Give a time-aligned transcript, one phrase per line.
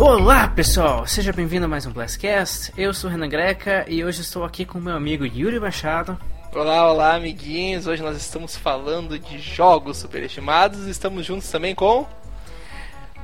[0.00, 2.72] Olá pessoal, seja bem-vindo a mais um Blastcast.
[2.76, 6.16] Eu sou o Renan Greca e hoje estou aqui com meu amigo Yuri Machado.
[6.54, 7.88] Olá, olá amiguinhos.
[7.88, 10.86] Hoje nós estamos falando de jogos superestimados.
[10.86, 12.06] Estamos juntos também com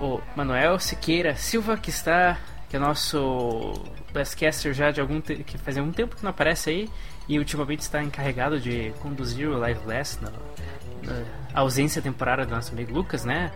[0.00, 3.72] o Manuel Siqueira Silva, que está que é nosso
[4.12, 6.90] Blastcaster já de algum que faz algum tempo que não aparece aí
[7.28, 10.30] e ultimamente está encarregado de conduzir o Live Blast na,
[11.04, 11.22] na
[11.54, 13.52] ausência temporária do nosso amigo Lucas, né?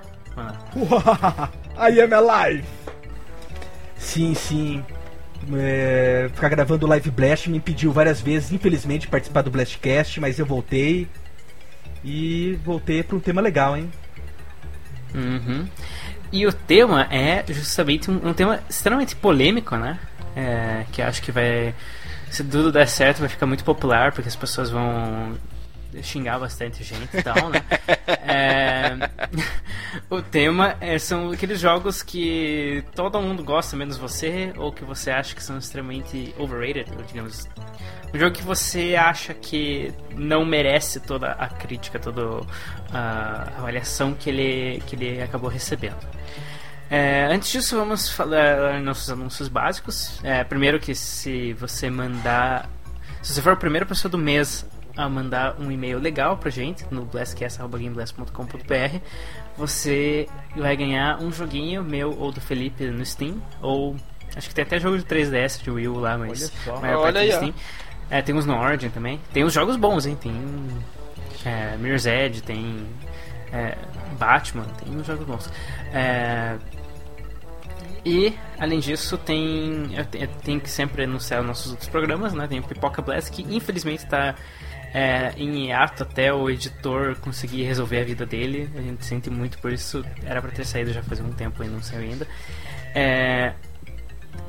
[1.77, 2.65] I am alive!
[3.99, 4.85] Sim, sim.
[5.53, 10.21] É, ficar gravando o Live Blast me impediu várias vezes, infelizmente, de participar do Blastcast,
[10.21, 11.07] mas eu voltei.
[12.05, 13.91] E voltei para um tema legal, hein?
[15.15, 15.67] Uhum.
[16.31, 19.99] E o tema é justamente um, um tema extremamente polêmico, né?
[20.37, 21.75] É, que acho que vai.
[22.31, 25.37] Se tudo der certo, vai ficar muito popular, porque as pessoas vão
[26.03, 27.63] xingar bastante gente e tal, né?
[28.07, 28.97] é,
[30.11, 35.11] o tema é, são aqueles jogos que todo mundo gosta, menos você, ou que você
[35.11, 37.49] acha que são extremamente overrated, digamos.
[38.13, 42.47] Um jogo que você acha que não merece toda a crítica, toda
[42.93, 45.99] a avaliação que ele, que ele acabou recebendo.
[46.91, 50.19] É, antes disso, vamos falar nossos anúncios básicos.
[50.25, 52.69] É, primeiro que se você mandar.
[53.23, 54.65] Se você for a primeira pessoa do mês
[54.99, 58.99] a mandar um e-mail legal pra gente no blastcast.gameblast.com.br,
[59.57, 63.95] você vai ganhar um joguinho meu ou do Felipe no Steam, ou
[64.37, 67.33] acho que tem até jogo de 3DS de Wii U lá, mas olha Olha aí,
[67.33, 67.55] Steam.
[68.11, 69.21] É, tem uns no Origin também.
[69.33, 70.19] Tem uns jogos bons, hein?
[70.21, 70.35] Tem
[71.45, 72.85] é, Mirror's Edge, tem
[73.53, 73.79] é,
[74.19, 75.49] Batman, tem uns jogos bons.
[75.93, 76.57] É,
[78.05, 79.91] e, além disso, tem.
[79.95, 82.47] Eu tenho que sempre anunciar nossos outros programas, né?
[82.49, 84.35] Tem o Pipoca Blast, que infelizmente está
[84.93, 88.71] é, em hiato até o editor conseguir resolver a vida dele.
[88.77, 90.05] A gente sente muito por isso.
[90.25, 92.27] Era para ter saído já faz um tempo e não saiu ainda.
[92.95, 93.53] É,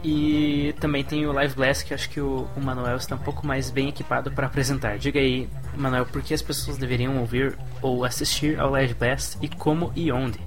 [0.04, 3.45] e também tem o Live Blast, que acho que o, o Manuel está um pouco
[3.45, 4.98] mais bem equipado para apresentar.
[4.98, 9.49] Diga aí, Manuel, por que as pessoas deveriam ouvir ou assistir ao Live Blast e
[9.49, 10.39] como e onde?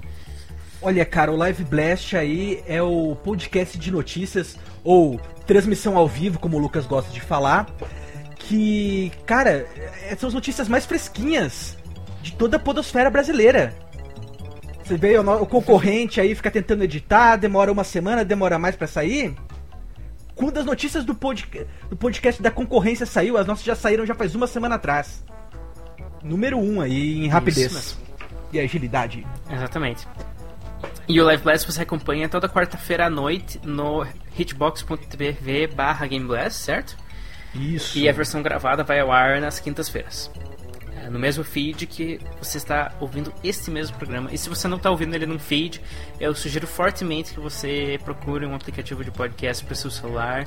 [0.80, 6.38] Olha, cara, o Live Blast aí é o podcast de notícias ou transmissão ao vivo,
[6.38, 7.66] como o Lucas gosta de falar
[8.52, 9.66] que, cara,
[10.02, 11.74] é, são as notícias mais fresquinhas
[12.20, 13.74] de toda a podosfera brasileira.
[14.84, 19.34] Você vê o, concorrente aí fica tentando editar, demora uma semana, demora mais para sair.
[20.34, 21.48] Quando as notícias do, pod,
[21.88, 25.24] do podcast da concorrência saiu, as nossas já saíram já faz uma semana atrás.
[26.22, 27.96] Número um aí em rapidez
[28.52, 29.26] e agilidade.
[29.50, 30.06] Exatamente.
[31.08, 34.06] E o Live Blast você acompanha toda quarta-feira à noite no
[34.38, 37.01] hitbox.tv barra Game Blast, certo?
[37.54, 37.98] Isso.
[37.98, 40.30] E a versão gravada vai ao ar nas quintas-feiras.
[40.96, 44.30] É, no mesmo feed que você está ouvindo este mesmo programa.
[44.32, 45.80] E se você não está ouvindo ele num feed,
[46.20, 50.46] eu sugiro fortemente que você procure um aplicativo de podcast para o seu celular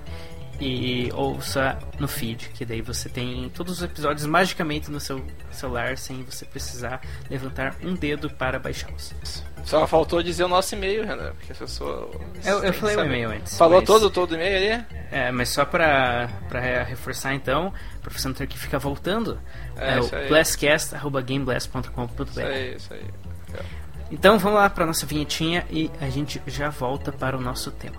[0.59, 5.97] e ouça no feed, que daí você tem todos os episódios magicamente no seu celular
[5.97, 9.13] sem você precisar levantar um dedo para baixá-los.
[9.65, 12.09] Só faltou dizer o nosso e-mail, Renan, porque a pessoa.
[12.43, 13.07] Eu, eu falei saber.
[13.07, 13.57] o e-mail antes.
[13.57, 13.87] Falou mas...
[13.87, 14.85] todo, todo o e-mail ali?
[15.11, 16.29] É, mas só para
[16.87, 19.39] reforçar então, para você não ter que ficar voltando,
[19.75, 22.23] é, é o blastcast.gameblast.com.br.
[22.23, 23.03] Isso aí, isso aí.
[24.11, 27.95] Então vamos lá para nossa vinhetinha e a gente já volta para o nosso tema.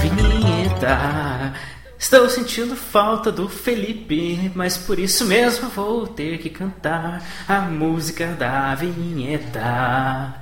[0.00, 1.54] Vinheta.
[1.98, 8.26] Estou sentindo falta do Felipe, mas por isso mesmo vou ter que cantar a música
[8.38, 10.34] da vinheta.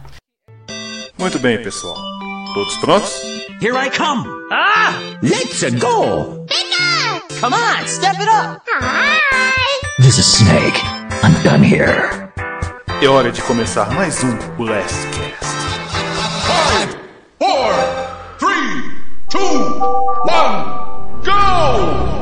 [1.18, 1.96] Muito bem, pessoal.
[2.54, 3.22] Todos prontos?
[3.60, 4.28] Here I come!
[4.50, 4.92] Ah!
[5.22, 6.44] Let's go!
[6.48, 7.22] Bigger!
[7.40, 8.60] Come on, step it up!
[8.80, 9.20] Hi!
[9.98, 10.80] This is Snake.
[11.22, 12.10] I'm done here.
[13.00, 15.56] É hora de começar mais um Last Cast.
[16.44, 16.96] Five,
[17.38, 17.72] four,
[19.32, 19.38] two,
[20.28, 21.22] one.
[21.22, 22.21] Go!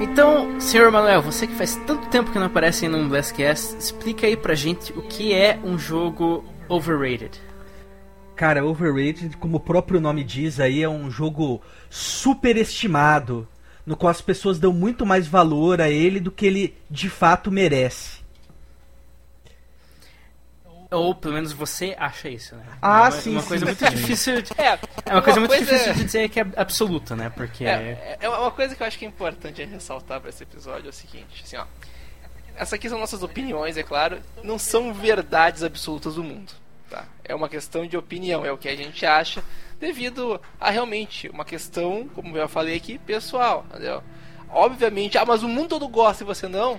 [0.00, 4.34] Então, senhor Manuel, você que faz tanto tempo que não aparece no Blastcast, explica aí
[4.34, 7.38] pra gente o que é um jogo overrated.
[8.34, 11.60] Cara, overrated, como o próprio nome diz aí, é um jogo
[11.90, 13.46] superestimado,
[13.84, 17.52] no qual as pessoas dão muito mais valor a ele do que ele de fato
[17.52, 18.19] merece.
[20.90, 22.64] Ou pelo menos você acha isso, né?
[22.82, 23.72] Ah, é uma, sim, Uma coisa sim.
[23.84, 24.42] muito difícil.
[24.42, 27.30] de- É, É uma coisa muito coisa difícil de dizer que é absoluta, né?
[27.30, 27.64] Porque.
[27.64, 30.90] É, é uma coisa que eu acho que é importante ressaltar pra esse episódio é
[30.90, 31.64] o seguinte, assim, ó.
[32.56, 36.52] Essas aqui são nossas opiniões, é claro, não são verdades absolutas do mundo,
[36.90, 37.04] tá?
[37.24, 39.42] É uma questão de opinião, é o que a gente acha
[39.78, 44.02] devido a realmente uma questão, como eu já falei aqui, pessoal, entendeu?
[44.50, 46.78] Obviamente, ah, mas o mundo todo gosta e você não.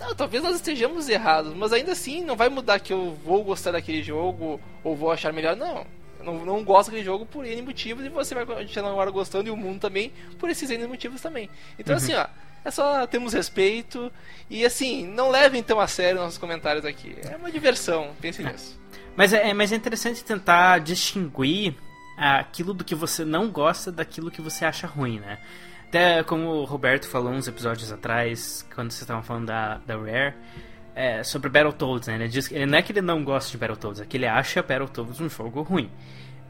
[0.00, 3.72] Não, talvez nós estejamos errados, mas ainda assim não vai mudar que eu vou gostar
[3.72, 5.86] daquele jogo ou vou achar melhor, não.
[6.18, 9.48] Eu não, não gosto daquele jogo por N motivos e você vai continuar agora gostando
[9.48, 11.50] e o mundo também por esses N motivos também.
[11.78, 12.26] Então, assim, ó,
[12.64, 14.10] é só temos respeito
[14.48, 17.14] e, assim, não levem tão a sério nossos comentários aqui.
[17.22, 18.80] É uma diversão, pense nisso.
[19.14, 21.74] Mas é, mas é interessante tentar distinguir
[22.16, 25.38] aquilo do que você não gosta daquilo que você acha ruim, né?
[25.90, 30.34] Até como o Roberto falou uns episódios atrás, quando vocês estavam falando da, da Rare,
[30.94, 32.14] é, sobre Battletoads, né?
[32.14, 34.62] Ele, diz, que- não é que ele não gosta de Battletoads, é que ele acha
[34.62, 35.90] Battletoads um jogo ruim.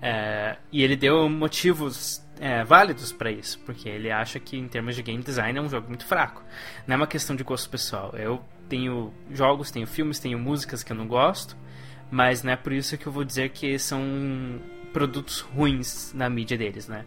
[0.03, 4.95] É, e ele deu motivos é, válidos pra isso, porque ele acha que em termos
[4.95, 6.43] de game design é um jogo muito fraco.
[6.87, 8.13] Não é uma questão de gosto pessoal.
[8.15, 11.57] Eu tenho jogos, tenho filmes, tenho músicas que eu não gosto,
[12.11, 14.03] mas não é por isso que eu vou dizer que são
[14.93, 17.07] produtos ruins na mídia deles, né?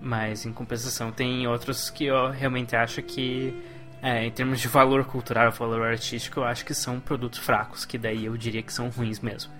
[0.00, 3.54] Mas em compensação tem outros que eu realmente acho que
[4.02, 7.98] é, em termos de valor cultural, valor artístico, eu acho que são produtos fracos, que
[7.98, 9.52] daí eu diria que são ruins mesmo.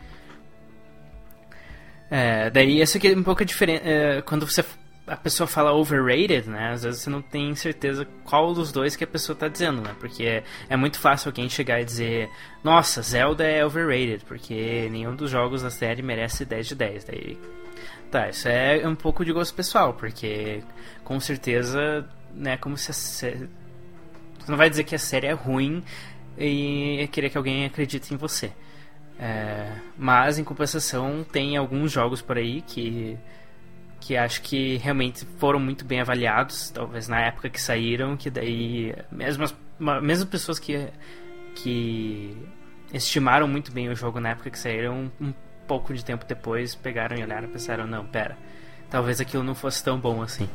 [2.11, 3.82] É, daí essa aqui é um pouco diferente.
[3.85, 4.64] É, quando você
[5.08, 6.73] a pessoa fala overrated, né?
[6.73, 9.94] Às vezes você não tem certeza qual dos dois que a pessoa tá dizendo, né?
[9.99, 12.29] Porque é, é muito fácil alguém chegar e dizer,
[12.62, 17.05] nossa, Zelda é overrated, porque nenhum dos jogos da série merece 10 de 10.
[17.05, 17.38] Daí.
[18.10, 20.62] Tá, isso é um pouco de gosto pessoal, porque
[21.05, 23.49] com certeza, né, como se a sé-
[24.38, 25.84] Você não vai dizer que a série é ruim
[26.38, 28.52] e querer que alguém acredite em você.
[29.19, 33.19] É, mas em compensação tem alguns jogos por aí que
[34.00, 38.94] que acho que realmente foram muito bem avaliados, talvez na época que saíram, que daí
[39.11, 39.54] mesmo as
[40.02, 40.88] mesmo pessoas que
[41.56, 42.37] que
[42.93, 45.32] estimaram muito bem o jogo na época que saíram, um
[45.68, 48.36] pouco de tempo depois pegaram e olharam e pensaram, não, pera,
[48.90, 50.48] talvez aquilo não fosse tão bom assim.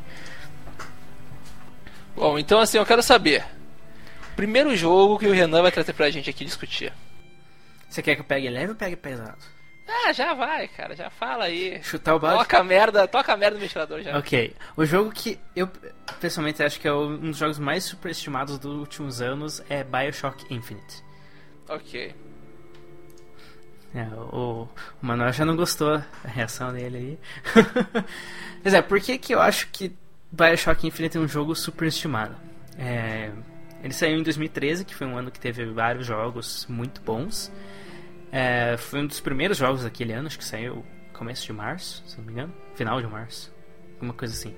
[2.16, 3.44] Bom, então assim, eu quero saber.
[4.36, 6.92] Primeiro jogo que o Renan vai trazer pra gente aqui discutir.
[7.88, 9.38] Você quer que eu pegue leve ou pegue pesado?
[9.86, 11.80] Ah, já vai, cara, já fala aí.
[11.82, 12.38] Chutar o balde?
[12.38, 14.18] Toca a merda, toca a merda no ventilador já.
[14.18, 15.68] Ok, o jogo que eu
[16.20, 21.04] pessoalmente acho que é um dos jogos mais superestimados dos últimos anos é Bioshock Infinite.
[21.68, 22.14] Ok.
[23.94, 24.66] É, o,
[25.00, 27.18] Manuel já não gostou da reação dele aí.
[28.64, 29.94] Mas é, por que, que eu acho que
[30.32, 32.34] Bioshock Infinite é um jogo superestimado?
[32.76, 33.30] É,
[33.82, 37.52] ele saiu em 2013, que foi um ano que teve vários jogos muito bons.
[38.32, 42.18] É, foi um dos primeiros jogos daquele ano, acho que saiu começo de março, se
[42.18, 42.52] não me engano.
[42.74, 43.54] Final de março.
[43.94, 44.56] Alguma coisa assim.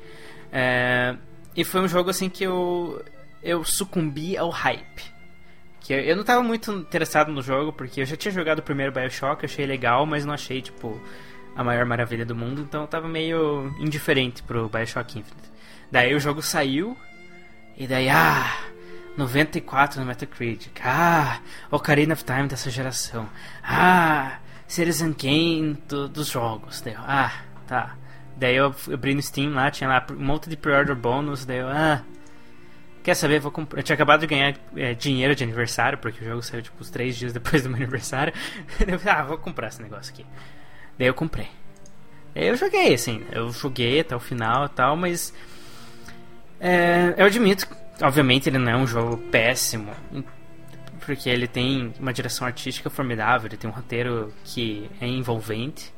[0.51, 1.15] É,
[1.55, 3.05] e foi um jogo assim que eu,
[3.43, 5.16] eu sucumbi ao hype.
[5.87, 8.63] Que eu, eu não tava muito interessado no jogo, porque eu já tinha jogado o
[8.63, 11.01] primeiro Bioshock, achei legal, mas não achei, tipo,
[11.55, 15.49] a maior maravilha do mundo, então eu tava meio indiferente pro Bioshock Infinite.
[15.91, 16.97] Daí o jogo saiu,
[17.77, 18.53] e daí, ah,
[19.17, 21.39] 94 no Metacritic, ah,
[21.71, 23.29] Ocarina of Time dessa geração,
[23.63, 27.33] ah, Citizen Kane do, dos jogos, daí eu, ah,
[27.69, 27.97] tá.
[28.37, 31.69] Daí eu abri no Steam lá, tinha lá um monte de pre-order bônus, daí eu,
[31.69, 32.03] ah,
[33.07, 33.39] Quer saber?
[33.39, 33.53] Vou.
[33.77, 36.91] Eu tinha acabado de ganhar é, dinheiro de aniversário, porque o jogo saiu tipo uns
[36.91, 38.33] 3 dias depois do meu aniversário.
[38.81, 40.27] Eu falei, ah, vou comprar esse negócio aqui.
[40.99, 41.47] Daí eu comprei.
[42.35, 45.33] Eu joguei, assim, eu joguei até o final e tal, mas.
[46.59, 47.69] é, eu admito,
[48.03, 49.93] obviamente, ele não é um jogo péssimo,
[51.07, 55.95] porque ele tem uma direção artística formidável, ele tem um roteiro que é envolvente.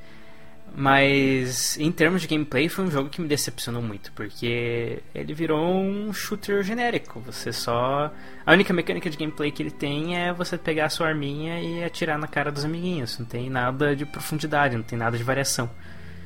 [0.75, 5.61] Mas em termos de gameplay foi um jogo que me decepcionou muito, porque ele virou
[5.75, 7.19] um shooter genérico.
[7.21, 8.13] Você só.
[8.47, 11.83] A única mecânica de gameplay que ele tem é você pegar a sua arminha e
[11.83, 13.19] atirar na cara dos amiguinhos.
[13.19, 15.69] Não tem nada de profundidade, não tem nada de variação.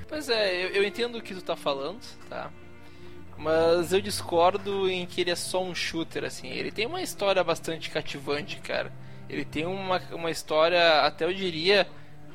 [0.06, 2.50] Pois é, eu, eu entendo o que tu tá falando, tá?
[3.38, 6.48] Mas eu discordo em que ele é só um shooter, assim.
[6.48, 8.92] Ele tem uma história bastante cativante, cara.
[9.28, 11.86] Ele tem uma, uma história, até eu diria.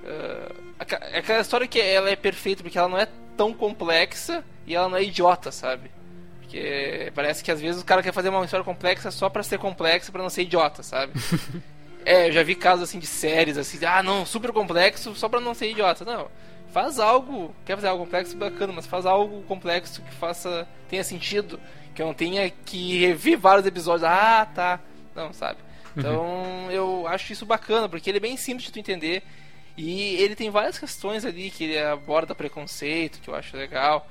[0.04, 4.76] aca- é aquela história que ela é perfeita porque ela não é tão complexa e
[4.76, 5.92] ela não é idiota, sabe?
[6.40, 9.60] Porque parece que às vezes o cara quer fazer uma história complexa só pra ser
[9.60, 11.14] complexa, pra não ser idiota, sabe?
[12.10, 15.42] É, eu já vi casos assim de séries assim, ah não, super complexo só pra
[15.42, 16.06] não ser idiota.
[16.06, 16.30] Não.
[16.72, 21.60] Faz algo, quer fazer algo complexo, bacana, mas faz algo complexo que faça, tenha sentido.
[21.94, 24.06] Que eu não tenha que rever vários episódios.
[24.06, 24.80] Ah, tá.
[25.14, 25.60] Não, sabe?
[25.98, 29.22] Então eu acho isso bacana, porque ele é bem simples de tu entender.
[29.78, 34.10] E ele tem várias questões ali que ele aborda preconceito, que eu acho legal.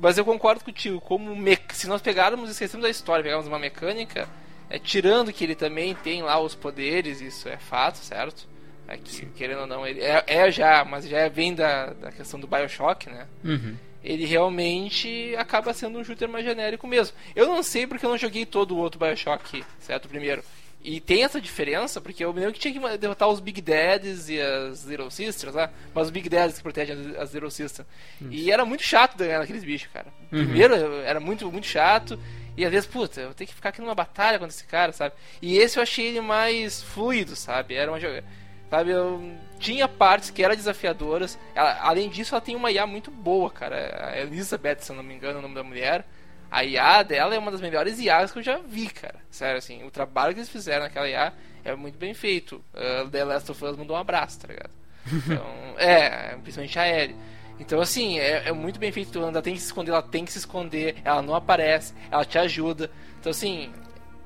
[0.00, 1.58] Mas eu concordo contigo, como me...
[1.72, 4.26] se nós pegarmos e esquecemos da história, pegarmos uma mecânica,
[4.70, 8.48] é, tirando que ele também tem lá os poderes, isso é fato, certo?
[8.88, 12.40] É que, querendo ou não, ele é, é já, mas já vem da, da questão
[12.40, 13.26] do Bioshock, né?
[13.44, 13.76] Uhum.
[14.02, 17.16] Ele realmente acaba sendo um shooter mais genérico mesmo.
[17.36, 20.08] Eu não sei porque eu não joguei todo o outro Bioshock, certo?
[20.08, 20.42] Primeiro.
[20.84, 24.28] E tem essa diferença, porque eu me lembro que tinha que derrotar os Big Dads
[24.28, 25.70] e as Little Sisters, né?
[25.94, 27.86] Mas os Big Dads que protegem as, Little Sisters.
[28.30, 30.06] E era muito chato ganhar naqueles bichos, cara.
[30.28, 32.18] Primeiro era muito, muito chato.
[32.56, 35.14] E às vezes, puta, eu tenho que ficar aqui numa batalha contra esse cara, sabe?
[35.40, 37.74] E esse eu achei ele mais fluido, sabe?
[37.74, 38.24] Era uma jogada.
[38.68, 41.38] Sabe, eu tinha partes que eram desafiadoras.
[41.54, 44.08] Ela- além disso, ela tem uma IA muito boa, cara.
[44.14, 46.06] A Elizabeth, se eu não me engano, é o nome da mulher.
[46.52, 49.14] A IA dela é uma das melhores IAs que eu já vi, cara.
[49.30, 51.32] Sério, assim, o trabalho que eles fizeram naquela IA
[51.64, 52.62] é muito bem feito.
[52.74, 54.70] Uh, The Last of Us mandou um abraço, tá ligado?
[55.10, 55.46] Então,
[55.80, 57.16] é, principalmente a Ellie.
[57.58, 59.18] Então, assim, é, é muito bem feito.
[59.18, 62.38] Ela tem que se esconder, ela tem que se esconder, ela não aparece, ela te
[62.38, 62.90] ajuda.
[63.18, 63.72] Então, assim,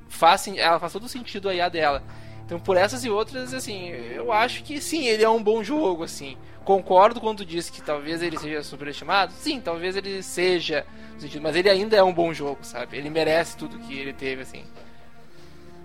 [0.08, 2.02] faz, ela faz todo sentido a IA dela.
[2.44, 6.02] Então, por essas e outras, assim, eu acho que sim, ele é um bom jogo,
[6.02, 6.36] assim.
[6.64, 9.32] Concordo quando diz que talvez ele seja superestimado.
[9.32, 10.84] Sim, talvez ele seja,
[11.22, 12.96] sentido, mas ele ainda é um bom jogo, sabe?
[12.96, 14.64] Ele merece tudo que ele teve, assim.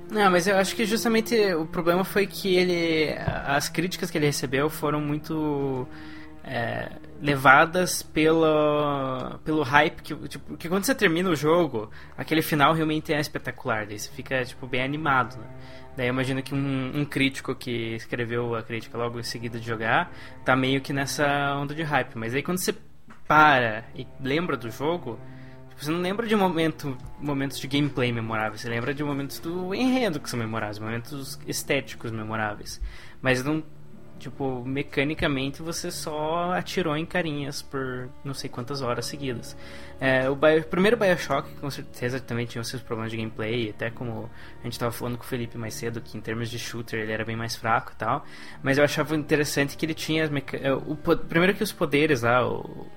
[0.09, 3.15] Não, mas eu acho que justamente o problema foi que ele.
[3.45, 5.87] As críticas que ele recebeu foram muito.
[6.43, 6.89] é,
[7.21, 13.13] levadas pelo, pelo hype que, tipo, porque quando você termina o jogo, aquele final realmente
[13.13, 15.37] é espetacular, daí você fica tipo, bem animado.
[15.37, 15.45] Né?
[15.95, 19.65] Daí eu imagino que um, um crítico que escreveu a crítica logo em seguida de
[19.65, 20.11] jogar
[20.43, 22.15] tá meio que nessa onda de hype.
[22.15, 22.73] Mas aí quando você
[23.31, 25.17] para e lembra do jogo,
[25.69, 29.73] tipo, você não lembra de momento, momentos de gameplay memoráveis, você lembra de momentos do
[29.73, 32.81] enredo que são memoráveis, momentos estéticos memoráveis.
[33.21, 33.63] Mas não,
[34.19, 39.55] tipo, mecanicamente você só atirou em carinhas por não sei quantas horas seguidas.
[39.97, 43.69] É, o, Bio- o primeiro Bioshock, com certeza, também tinha os seus problemas de gameplay,
[43.69, 46.59] até como a gente estava falando com o Felipe mais cedo, que em termos de
[46.59, 48.25] shooter ele era bem mais fraco e tal.
[48.61, 50.29] Mas eu achava interessante que ele tinha
[50.85, 52.87] o Primeiro que os poderes lá, o...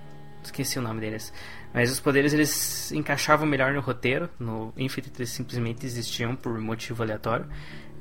[0.47, 1.33] esqueci o nome deles.
[1.73, 4.29] Mas os poderes eles encaixavam melhor no roteiro.
[4.39, 7.47] No Infinite eles simplesmente existiam por motivo aleatório.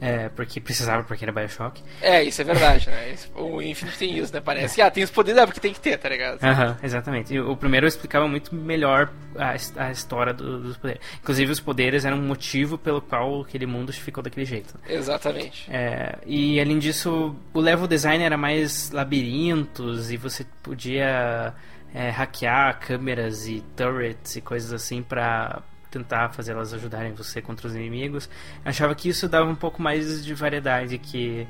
[0.02, 1.82] É, porque precisava, porque era Bioshock.
[2.02, 3.16] É, isso é verdade, né?
[3.36, 4.42] O Infinite tem isso, né?
[4.42, 6.44] Parece que, ah, tem os poderes, é porque tem que ter, tá ligado?
[6.44, 7.34] Aham, exatamente.
[7.34, 9.52] E o primeiro explicava muito melhor a,
[9.86, 11.02] a história do- dos poderes.
[11.22, 14.74] Inclusive, os poderes eram um motivo pelo qual aquele mundo ficou daquele jeito.
[14.90, 15.72] Exatamente.
[15.72, 21.54] É, e além disso, o level design era mais labirintos e você podia
[21.94, 27.68] é, hackear câmeras e turrets e coisas assim pra tentar fazer elas ajudarem você contra
[27.68, 28.28] os inimigos.
[28.66, 31.48] Eu achava que isso dava um pouco mais de variedade que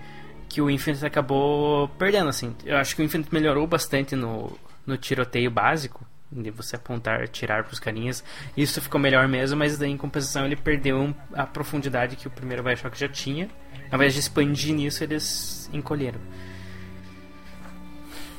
[0.50, 2.56] que o Infinite acabou perdendo assim.
[2.64, 6.06] Eu acho que o Infinite melhorou bastante no, no tiroteio básico.
[6.32, 8.24] De você apontar, tirar pros carinhas.
[8.58, 12.64] Isso ficou melhor mesmo, mas daí em compensação ele perdeu a profundidade que o primeiro
[12.64, 13.50] Bioshock já tinha.
[13.92, 16.20] Ao invés de expandir nisso, eles encolheram.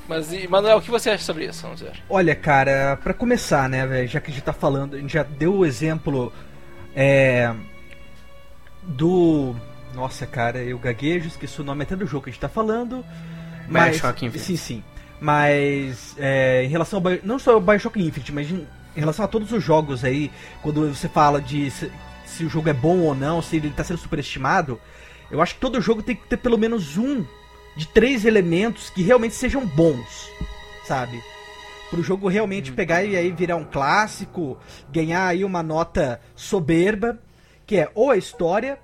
[0.09, 1.63] Mas, e, Manuel, o que você acha sobre isso?
[1.63, 1.93] Vamos ver.
[2.11, 5.23] Olha, cara, pra começar, né, velho, já que a gente tá falando, a gente já
[5.23, 6.33] deu o exemplo
[6.95, 7.55] é,
[8.83, 9.55] do.
[9.95, 13.05] Nossa, cara, eu gaguejo, esqueci o nome até do jogo que a gente tá falando.
[13.69, 14.47] Mas, Bioshock Infinite.
[14.47, 14.85] Sim, sim.
[15.21, 19.25] Mas é, em relação ao Bio- não só ao Bioshock Infinite, mas em, em relação
[19.25, 20.31] a todos os jogos aí,
[20.61, 21.91] quando você fala de se,
[22.27, 24.79] se o jogo é bom ou não, se ele tá sendo superestimado,
[25.31, 27.25] eu acho que todo jogo tem que ter pelo menos um
[27.77, 30.31] de três elementos que realmente sejam bons,
[30.85, 31.23] sabe?
[31.91, 34.59] Pro jogo realmente pegar e aí virar um clássico,
[34.91, 37.19] ganhar aí uma nota soberba,
[37.67, 38.79] que é ou a história,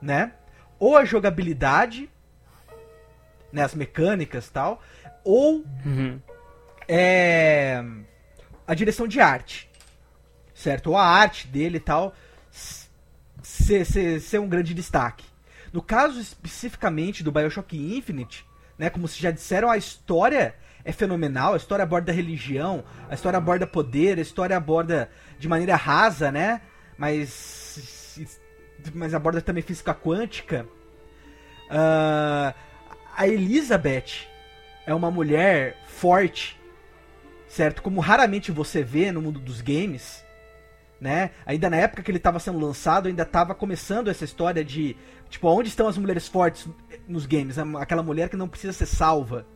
[0.00, 0.32] né?
[0.78, 2.10] Ou a jogabilidade,
[3.52, 4.82] né, as mecânicas tal,
[5.24, 6.20] ou Uhum.
[6.88, 7.82] é
[8.66, 9.70] a direção de arte,
[10.54, 10.88] certo?
[10.90, 12.14] Ou a arte dele e tal
[13.42, 15.24] ser, ser, ser um grande destaque.
[15.72, 18.46] No caso especificamente do Bioshock Infinite,
[18.78, 23.36] né, como vocês já disseram, a história é fenomenal, a história aborda religião, a história
[23.36, 26.60] aborda poder, a história aborda de maneira rasa, né?
[26.98, 28.18] Mas
[28.94, 30.66] mas aborda também física quântica.
[31.70, 32.54] Ah,
[33.16, 34.26] a Elizabeth
[34.86, 36.60] é uma mulher forte,
[37.46, 37.82] certo?
[37.82, 40.24] Como raramente você vê no mundo dos games,
[41.00, 41.30] né?
[41.46, 44.96] Ainda na época que ele estava sendo lançado, ainda estava começando essa história de,
[45.32, 46.68] tipo, onde estão as mulheres fortes
[47.08, 47.56] nos games?
[47.58, 49.46] Aquela mulher que não precisa ser salva,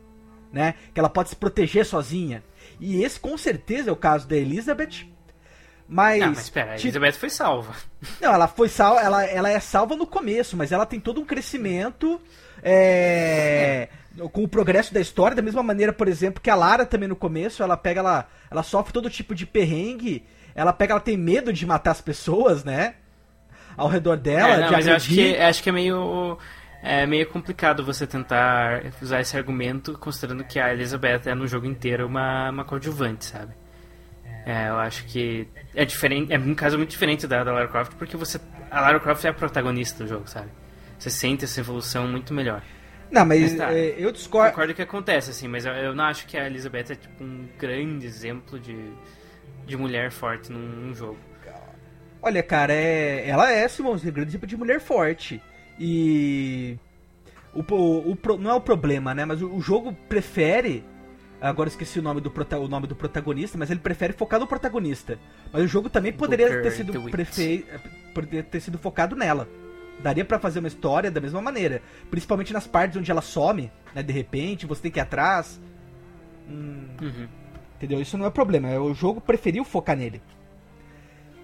[0.52, 0.74] né?
[0.92, 2.42] Que ela pode se proteger sozinha.
[2.80, 5.06] E esse com certeza é o caso da Elizabeth.
[5.88, 7.72] Mas, Não, mas espera, a Elizabeth foi salva.
[8.20, 11.24] não, ela foi salva, ela, ela é salva no começo, mas ela tem todo um
[11.24, 12.20] crescimento
[12.60, 13.88] é,
[14.32, 17.14] com o progresso da história, da mesma maneira, por exemplo, que a Lara também no
[17.14, 21.52] começo, ela pega, ela, ela sofre todo tipo de perrengue, ela pega, ela tem medo
[21.52, 22.94] de matar as pessoas, né?
[23.76, 25.36] Ao redor dela, É, não, de mas eu acho agredir.
[25.36, 26.38] que, acho que é meio.
[26.82, 31.66] É meio complicado você tentar usar esse argumento considerando que a Elizabeth é no jogo
[31.66, 33.54] inteiro uma, uma coadjuvante, sabe?
[34.44, 37.94] É, eu acho que é diferente, é um caso muito diferente da, da Lara Croft,
[37.96, 38.40] porque você
[38.70, 40.50] a Lara Croft é a protagonista do jogo, sabe?
[40.98, 42.62] Você sente essa evolução muito melhor.
[43.10, 43.72] Não, mas Mas tá.
[43.72, 44.50] é, eu discordo.
[44.50, 47.48] Concordo que acontece, assim, mas eu, eu não acho que a Elizabeth é tipo um
[47.58, 48.76] grande exemplo de,
[49.66, 51.18] de mulher forte num, num jogo.
[52.26, 53.28] Olha, cara, é...
[53.28, 55.40] ela é, Simão, um grande tipo de mulher forte.
[55.78, 56.76] E.
[57.54, 59.24] O, o, o pro- não é o problema, né?
[59.24, 60.84] Mas o, o jogo prefere.
[61.40, 64.40] Agora eu esqueci o nome, do prota- o nome do protagonista, mas ele prefere focar
[64.40, 65.20] no protagonista.
[65.52, 67.64] Mas o jogo também poderia Booker ter sido, prefe...
[68.12, 69.48] poderia ter sido focado nela.
[70.00, 71.80] Daria pra fazer uma história da mesma maneira.
[72.10, 74.02] Principalmente nas partes onde ela some, né?
[74.02, 75.60] De repente, você tem que ir atrás.
[76.48, 77.28] Hum, Uhum.
[77.76, 78.00] Entendeu?
[78.00, 78.68] Isso não é problema.
[78.80, 80.20] O jogo preferiu focar nele.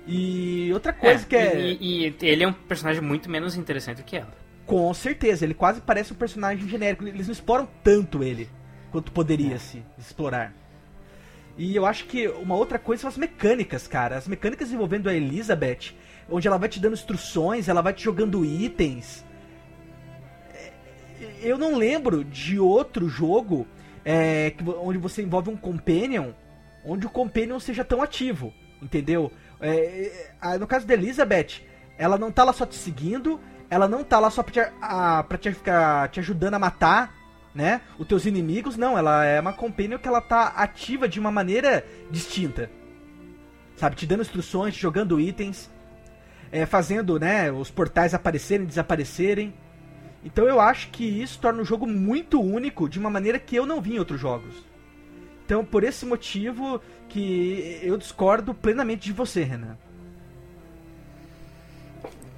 [0.07, 1.61] E outra coisa É, que é.
[1.61, 4.33] E, e ele é um personagem muito menos interessante que ela.
[4.67, 7.07] Com certeza, ele quase parece um personagem genérico.
[7.07, 8.49] Eles não exploram tanto ele
[8.91, 9.15] quanto É.
[9.15, 10.53] poderia se explorar.
[11.57, 14.17] E eu acho que uma outra coisa são as mecânicas, cara.
[14.17, 15.95] As mecânicas envolvendo a Elizabeth,
[16.31, 19.25] onde ela vai te dando instruções, ela vai te jogando itens.
[20.55, 20.73] É,
[21.43, 23.67] Eu não lembro de outro jogo
[24.05, 26.31] é, onde você envolve um companion,
[26.85, 29.31] onde o companion seja tão ativo, entendeu?
[29.63, 29.69] É,
[30.07, 31.63] é, a- no caso da Elizabeth,
[31.97, 33.41] ela não tá lá só te seguindo,
[33.71, 37.15] ela não tá lá só pra te, a, pra te ficar te ajudando a matar,
[37.55, 37.81] né?
[37.99, 41.85] Os teus inimigos, não, ela é uma companion que ela tá ativa de uma maneira
[42.11, 42.71] distinta.
[43.77, 45.71] Sabe, te dando instruções, te jogando itens,
[46.51, 49.55] é, fazendo, né, os portais aparecerem, desaparecerem.
[50.25, 53.65] Então eu acho que isso torna o jogo muito único de uma maneira que eu
[53.67, 54.65] não vi em outros jogos.
[55.53, 56.81] Então, por esse motivo
[57.11, 59.77] que eu discordo plenamente de você, Renan.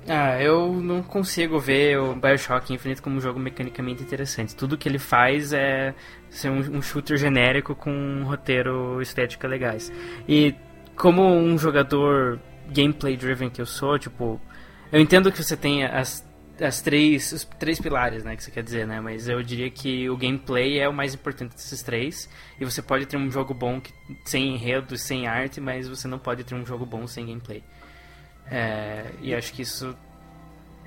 [0.08, 4.56] Ah, eu não consigo ver o Bioshock Infinite como um jogo mecanicamente interessante.
[4.56, 5.94] Tudo que ele faz é
[6.28, 9.92] ser um, um shooter genérico com um roteiro estética legais.
[10.28, 10.52] E
[10.96, 14.40] como um jogador gameplay driven que eu sou, tipo,
[14.90, 16.26] eu entendo que você tem as,
[16.60, 20.08] as três, os três pilares, né, que você quer dizer, né, mas eu diria que
[20.08, 22.28] o gameplay é o mais importante desses três,
[22.60, 23.92] e você pode ter um jogo bom que,
[24.24, 27.62] sem enredo, sem arte, mas você não pode ter um jogo bom sem gameplay.
[28.50, 29.96] É, e acho que isso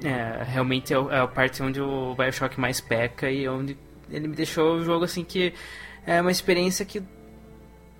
[0.04, 3.78] é, realmente é, é a parte onde o Bioshock mais peca e onde
[4.10, 5.54] ele me deixou o jogo assim que
[6.06, 7.04] é uma experiência que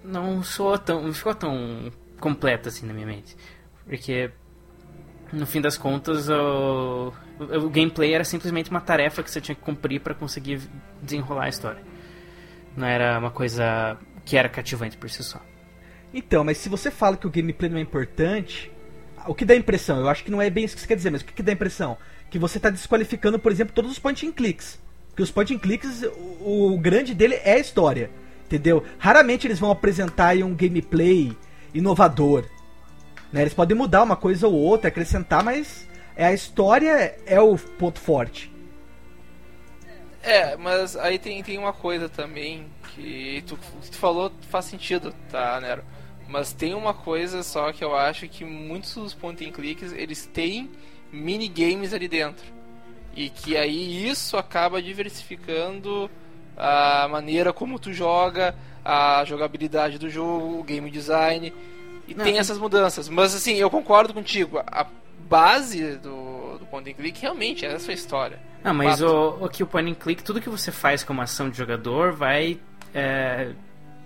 [0.04, 3.36] não soou tão, não ficou tão completa assim na minha mente.
[3.86, 4.32] Porque
[5.34, 9.62] no fim das contas o, o, gameplay era simplesmente uma tarefa que você tinha que
[9.62, 10.62] cumprir para conseguir
[11.02, 11.82] desenrolar a história.
[12.76, 15.42] Não era uma coisa que era cativante por si só.
[16.14, 18.72] Então, mas se você fala que o gameplay não é importante,
[19.28, 20.00] o que dá a impressão?
[20.00, 21.52] Eu acho que não é bem isso que você quer dizer, mas o que, dá
[21.52, 21.98] a impressão?
[22.30, 24.80] Que você está desqualificando, por exemplo, todos os point and clicks.
[25.10, 26.04] Porque os point and clicks,
[26.42, 28.10] o, o grande dele é a história.
[28.46, 28.84] Entendeu?
[28.98, 31.36] Raramente eles vão apresentar um gameplay
[31.74, 32.46] inovador.
[33.32, 33.42] Né?
[33.42, 35.87] Eles podem mudar uma coisa ou outra, acrescentar, mas
[36.18, 38.52] é a história é o ponto forte.
[40.24, 43.58] É, mas aí tem, tem uma coisa também que tu,
[43.90, 45.84] tu falou faz sentido, tá, Nero?
[46.28, 50.26] Mas tem uma coisa só que eu acho que muitos dos point and clicks eles
[50.26, 50.70] têm
[51.12, 52.46] minigames ali dentro.
[53.16, 56.10] E que aí isso acaba diversificando
[56.58, 61.54] a maneira como tu joga, a jogabilidade do jogo, o game design.
[62.08, 63.08] E Não, tem essas mudanças.
[63.08, 64.60] Mas assim, eu concordo contigo.
[64.68, 64.86] A
[65.28, 68.40] base do, do point and click realmente é a sua história.
[68.64, 71.50] Ah, mas o, o que o point and click, tudo que você faz como ação
[71.50, 72.60] de jogador vai
[72.94, 73.52] é,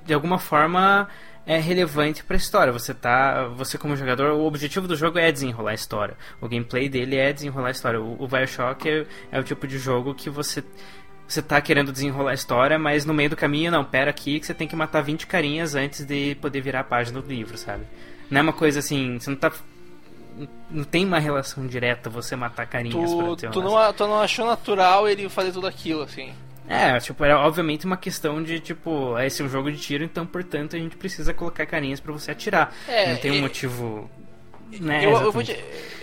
[0.05, 1.07] de alguma forma
[1.45, 2.71] é relevante para a história.
[2.71, 6.15] Você tá, você como jogador, o objetivo do jogo é desenrolar a história.
[6.39, 7.99] O gameplay dele é desenrolar a história.
[7.99, 10.63] O, o BioShock é, é o tipo de jogo que você
[11.27, 14.45] você tá querendo desenrolar a história, mas no meio do caminho, não, pera aqui que
[14.45, 17.85] você tem que matar 20 carinhas antes de poder virar a página do livro, sabe?
[18.29, 19.49] Não é uma coisa assim, você não tá
[20.69, 24.21] não tem uma relação direta você matar carinhas pra Tu, ter tu, não, tu não
[24.21, 26.33] achou natural ele fazer tudo aquilo, assim.
[26.67, 30.25] é, tipo, era obviamente uma questão de, tipo, esse é um jogo de tiro, então,
[30.25, 32.73] portanto, a gente precisa colocar carinhas pra você atirar.
[32.87, 34.09] É, não tem um motivo.
[34.79, 35.59] Né, eu, eu, te-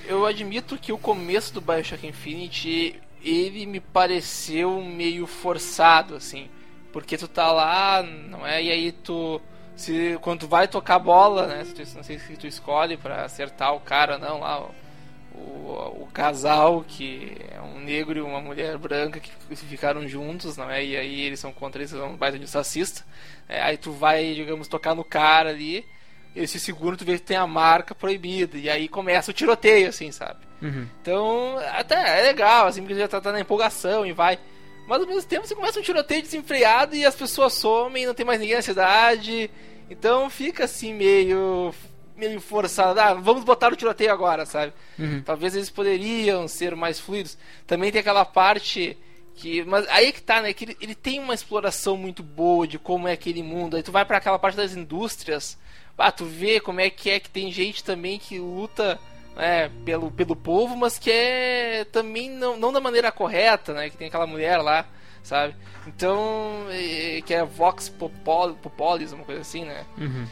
[0.06, 6.48] eu admito que o começo do Bioshock Infinity ele me pareceu meio forçado, assim.
[6.92, 8.62] Porque tu tá lá, não é?
[8.62, 9.40] E aí tu.
[9.78, 11.64] Se, quando tu vai tocar a bola, né?
[11.64, 14.68] se tu- não sei se tu escolhe pra acertar o cara ou não lá.
[15.32, 20.68] O, o, casal que é um negro e uma mulher branca que ficaram juntos, não
[20.68, 20.84] é?
[20.84, 23.04] E aí eles são contra eles, são mais de racista.
[23.48, 25.86] É, aí tu vai, digamos, tocar no cara ali,
[26.34, 29.88] eles se seguram, tu vê que tem a marca proibida, e aí começa o tiroteio,
[29.88, 30.40] assim, sabe?
[30.60, 30.88] Uhum.
[31.00, 34.40] Então, até é legal, assim, porque já tá, tá na empolgação e vai.
[34.88, 38.24] Mas ao mesmo tempo você começa um tiroteio desenfreado e as pessoas somem, não tem
[38.24, 39.50] mais ninguém na cidade.
[39.90, 41.74] Então fica assim meio
[42.16, 42.98] meio forçado.
[42.98, 44.72] Ah, vamos botar o tiroteio agora, sabe?
[44.98, 45.22] Uhum.
[45.22, 47.36] Talvez eles poderiam ser mais fluidos.
[47.66, 48.96] Também tem aquela parte
[49.34, 50.54] que, mas aí que tá, né?
[50.54, 53.76] Que ele, ele tem uma exploração muito boa de como é aquele mundo.
[53.76, 55.58] Aí tu vai para aquela parte das indústrias,
[55.98, 58.98] ah, tu vê como é que é que tem gente também que luta
[59.38, 63.88] né, pelo, pelo povo, mas que é também não, não da maneira correta, né?
[63.88, 64.84] Que tem aquela mulher lá,
[65.22, 65.54] sabe?
[65.86, 69.86] Então, é, que é Vox Popol, Populis, uma coisa assim, né?
[69.96, 70.26] Uhum.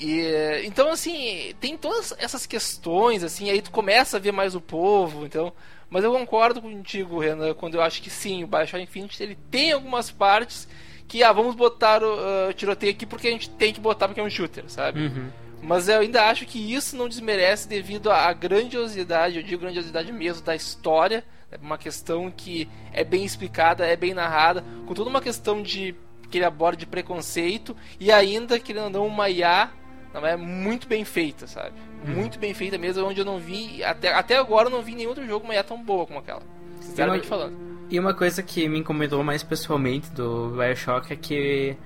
[0.00, 4.60] E, então, assim, tem todas essas questões, assim, aí tu começa a ver mais o
[4.60, 5.52] povo, então...
[5.88, 9.70] Mas eu concordo contigo, Renan, quando eu acho que sim, o Bioshock Infinite, ele tem
[9.70, 10.66] algumas partes
[11.06, 14.20] que, ah, vamos botar o uh, tiroteio aqui porque a gente tem que botar porque
[14.20, 15.06] é um shooter, sabe?
[15.06, 15.30] Uhum.
[15.62, 20.44] Mas eu ainda acho que isso não desmerece devido à grandiosidade, eu digo grandiosidade mesmo,
[20.44, 21.24] da história.
[21.50, 25.94] É uma questão que é bem explicada, é bem narrada, com toda uma questão de
[26.30, 29.70] que ele aborda de preconceito e ainda, querendo não, uma IA
[30.12, 31.72] não, é muito bem feita, sabe?
[32.04, 35.10] Muito bem feita mesmo, onde eu não vi, até, até agora eu não vi nenhum
[35.10, 36.42] outro jogo uma IA tão boa como aquela.
[36.80, 37.56] Sinceramente falando.
[37.90, 41.76] E uma coisa que me incomodou mais pessoalmente do Bioshock é que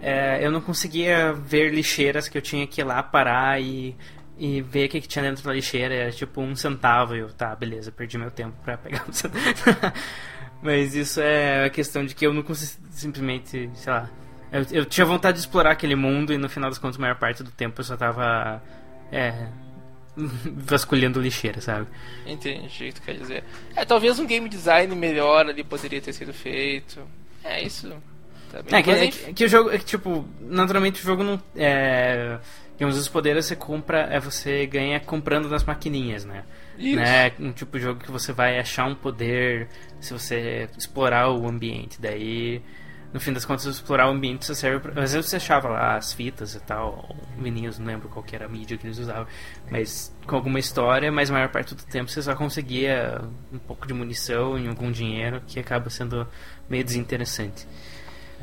[0.00, 3.94] é, eu não conseguia ver lixeiras que eu tinha que ir lá parar e,
[4.38, 5.94] e ver o que, que tinha dentro da lixeira.
[5.94, 9.44] Era tipo um centavo e eu, tá, beleza, perdi meu tempo pra pegar um centavo.
[10.62, 14.10] Mas isso é a questão de que eu não consigo simplesmente, sei lá.
[14.52, 17.16] Eu, eu tinha vontade de explorar aquele mundo e no final das contas, a maior
[17.16, 18.62] parte do tempo eu só tava.
[19.12, 19.48] É.
[20.44, 21.86] vasculhando lixeira, sabe?
[22.26, 23.44] Entendi o que tu quer dizer.
[23.76, 27.00] É, talvez um game design melhor ali poderia ter sido feito.
[27.44, 27.94] É isso.
[28.50, 31.40] Tá é, que, é, que, o jogo, é que, tipo, naturalmente o jogo não.
[31.54, 32.38] É,
[32.72, 36.44] digamos, os poderes você compra, é você ganha comprando nas maquininhas, né?
[36.78, 36.96] Isso.
[36.96, 37.30] Né?
[37.38, 39.68] Um tipo de jogo que você vai achar um poder
[40.00, 42.00] se você explorar o ambiente.
[42.00, 42.62] Daí,
[43.12, 45.02] no fim das contas, explorar o ambiente só serve pra...
[45.02, 48.46] Às vezes você achava lá as fitas e tal, meninos, não lembro qual que era
[48.46, 49.26] a mídia que eles usavam,
[49.70, 53.20] mas com alguma história, mas a maior parte do tempo você só conseguia
[53.52, 56.26] um pouco de munição e algum dinheiro que acaba sendo
[56.68, 57.66] meio desinteressante.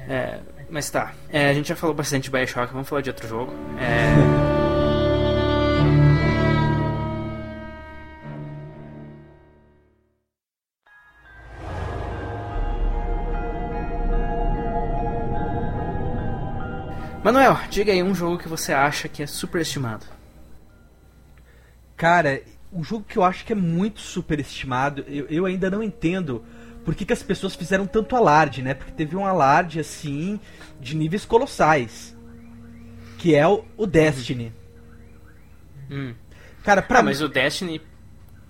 [0.08, 0.40] É,
[0.70, 3.54] mas tá, é, a gente já falou bastante de Bioshock, vamos falar de outro jogo.
[3.78, 4.58] É...
[17.24, 20.06] Manuel, diga aí um jogo que você acha que é superestimado.
[21.98, 22.42] Cara,
[22.72, 26.46] um jogo que eu acho que é muito superestimado, eu, eu ainda não entendo
[26.88, 28.74] por que, que as pessoas fizeram tanto alarde, né?
[28.74, 30.40] Porque teve um alarde, assim,
[30.80, 32.16] de níveis colossais.
[33.18, 34.54] Que é o, o Destiny.
[35.92, 36.14] Hum.
[36.64, 37.10] Cara, pra Ah, mim.
[37.10, 37.82] mas o Destiny.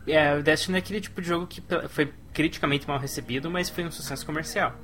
[0.05, 3.83] É, o Destiny é aquele tipo de jogo que foi criticamente mal recebido, mas foi
[3.85, 4.75] um sucesso comercial.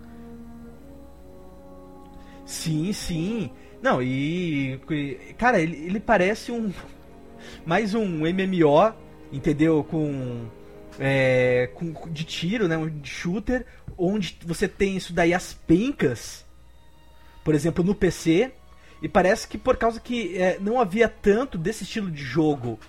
[2.43, 3.51] Sim, sim.
[3.83, 4.79] Não, e.
[4.89, 6.71] e- Cara, ele, ele parece um.
[7.67, 8.93] Mais um MMO,
[9.31, 9.83] entendeu?
[9.83, 10.47] Com.
[10.99, 12.77] É, com de tiro, né?
[12.77, 13.65] Um shooter,
[13.97, 16.45] onde você tem isso daí as pencas,
[17.43, 18.51] por exemplo, no PC.
[19.01, 22.79] E parece que por causa que é, não havia tanto desse estilo de jogo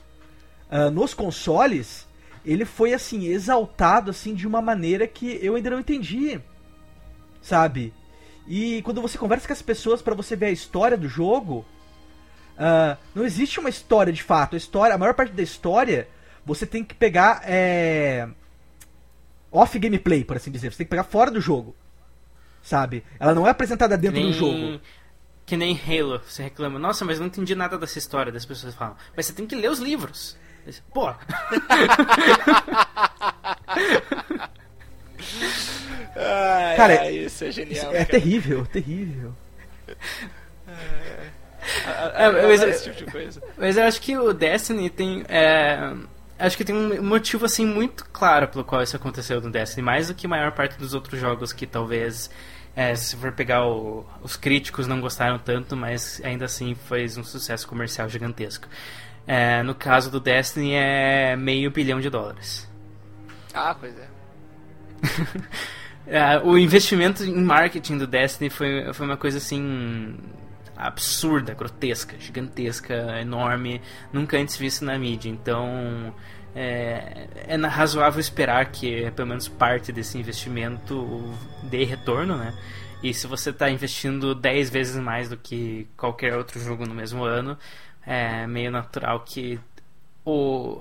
[0.71, 2.07] ah, nos consoles,
[2.45, 6.41] ele foi assim, exaltado assim de uma maneira que eu ainda não entendi.
[7.41, 7.95] Sabe?
[8.47, 11.65] E quando você conversa com as pessoas pra você ver a história do jogo,
[12.59, 14.55] ah, não existe uma história de fato.
[14.55, 16.09] A história, a maior parte da história,
[16.45, 18.29] você tem que pegar é,
[19.51, 20.71] off gameplay, por assim dizer.
[20.73, 21.75] Você tem que pegar fora do jogo,
[22.63, 23.05] sabe?
[23.19, 24.81] Ela não é apresentada dentro nem, do jogo.
[25.47, 28.97] Que nem Halo, você reclama, nossa, mas não entendi nada dessa história, das pessoas falam,
[29.17, 30.37] mas você tem que ler os livros.
[30.95, 31.13] Pô,
[36.17, 37.91] Ai, Cara, ai, isso é genial.
[37.93, 38.05] é cara.
[38.07, 39.35] terrível, terrível.
[42.15, 43.43] É, mas- esse tipo de coisa.
[43.57, 45.25] Mas eu acho que o Destiny tem.
[45.29, 45.93] é,
[46.39, 50.09] acho que tem um motivo assim muito claro pelo qual isso aconteceu no Destiny, mais
[50.09, 52.31] do que a maior parte dos outros jogos que talvez.
[52.77, 57.23] é, se for pegar o- os críticos não gostaram tanto, mas ainda assim fez um
[57.23, 58.67] sucesso comercial gigantesco.
[59.27, 62.69] É, no caso do Destiny é meio bilhão de dólares.
[63.55, 64.09] Ah, pois é.
[66.07, 70.15] É, o investimento em marketing do Destiny foi, foi uma coisa assim
[70.77, 73.81] absurda, grotesca, gigantesca, enorme,
[74.13, 75.29] nunca antes visto na mídia.
[75.29, 76.15] Então
[76.55, 82.55] é, é razoável esperar que pelo menos parte desse investimento dê retorno, né?
[83.03, 87.23] E se você está investindo 10 vezes mais do que qualquer outro jogo no mesmo
[87.23, 87.59] ano,
[88.07, 89.61] é meio natural que
[90.25, 90.81] o,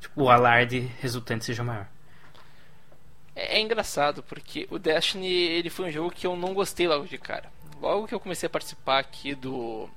[0.00, 1.88] tipo, o alarde resultante seja maior.
[3.34, 7.06] É, é engraçado, porque o Destiny ele foi um jogo que eu não gostei logo
[7.06, 7.50] de cara.
[7.80, 9.88] Logo que eu comecei a participar aqui do,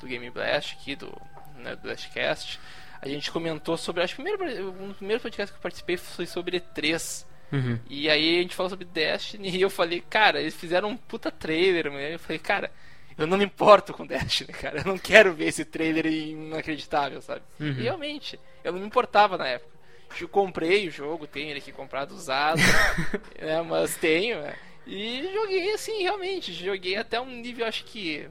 [0.00, 1.12] do Game Blast, aqui do,
[1.56, 2.60] né, do Blastcast,
[3.00, 4.02] a gente comentou sobre.
[4.02, 7.26] Acho que o primeiro, dos primeiros podcasts que eu participei foi sobre E3.
[7.52, 7.78] Uhum.
[7.88, 11.30] E aí a gente falou sobre Destiny e eu falei, cara, eles fizeram um puta
[11.30, 12.02] trailer, mano.
[12.02, 12.70] Eu falei, cara,
[13.18, 14.78] eu não me importo com Destiny, cara.
[14.78, 17.42] Eu não quero ver esse trailer inacreditável, sabe?
[17.60, 17.68] Uhum.
[17.68, 19.72] E realmente, eu não me importava na época.
[20.20, 22.60] Eu comprei o jogo, tenho ele aqui comprado usado,
[23.40, 24.54] né, mas tenho, né?
[24.86, 26.52] E joguei assim, realmente.
[26.52, 28.28] Joguei até um nível, acho que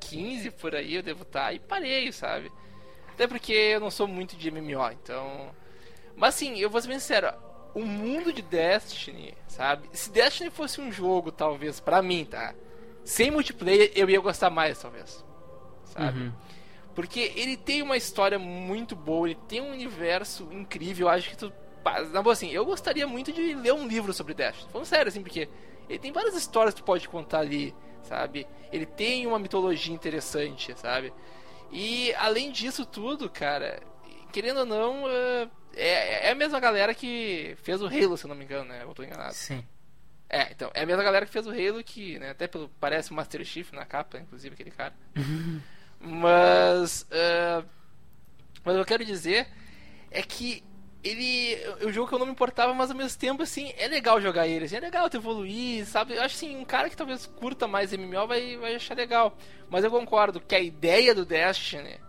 [0.00, 2.50] 15 por aí eu devo estar, e parei, sabe?
[3.08, 5.50] Até porque eu não sou muito de MMO, então.
[6.16, 7.32] Mas assim, eu vou ser bem sincero,
[7.74, 9.88] o mundo de Destiny, sabe?
[9.92, 12.54] Se Destiny fosse um jogo, talvez, pra mim, tá?
[13.04, 15.24] Sem multiplayer, eu ia gostar mais, talvez.
[15.84, 16.20] Sabe?
[16.20, 16.32] Uhum.
[16.94, 21.08] Porque ele tem uma história muito boa, ele tem um universo incrível.
[21.08, 21.52] Eu acho que tu.
[22.12, 24.70] Na boa, assim, eu gostaria muito de ler um livro sobre Destiny.
[24.70, 25.48] Falando sério, assim, porque
[25.88, 28.46] ele tem várias histórias que tu pode contar ali, sabe?
[28.72, 31.12] Ele tem uma mitologia interessante, sabe?
[31.70, 33.82] E além disso tudo, cara,
[34.32, 38.28] querendo ou não, eh, é, é a mesma galera que fez o Halo, se eu
[38.28, 38.82] não me engano, né?
[38.82, 39.34] Eu tô enganado.
[39.34, 39.64] Sim.
[40.28, 43.10] É, então, é a mesma galera que fez o Halo, que, né, até pelo, parece
[43.10, 44.94] o Master Chief na capa, inclusive, aquele cara.
[46.06, 47.64] Mas, eh,
[48.62, 49.48] mas o que eu quero dizer
[50.10, 50.62] é que
[51.04, 53.86] ele é um jogo que eu não me importava, mas ao mesmo tempo, assim, é
[53.86, 56.14] legal jogar ele, assim, é legal tu evoluir, sabe?
[56.14, 59.36] Eu acho assim, um cara que talvez curta mais MMO vai, vai achar legal.
[59.68, 62.00] Mas eu concordo que a ideia do Destiny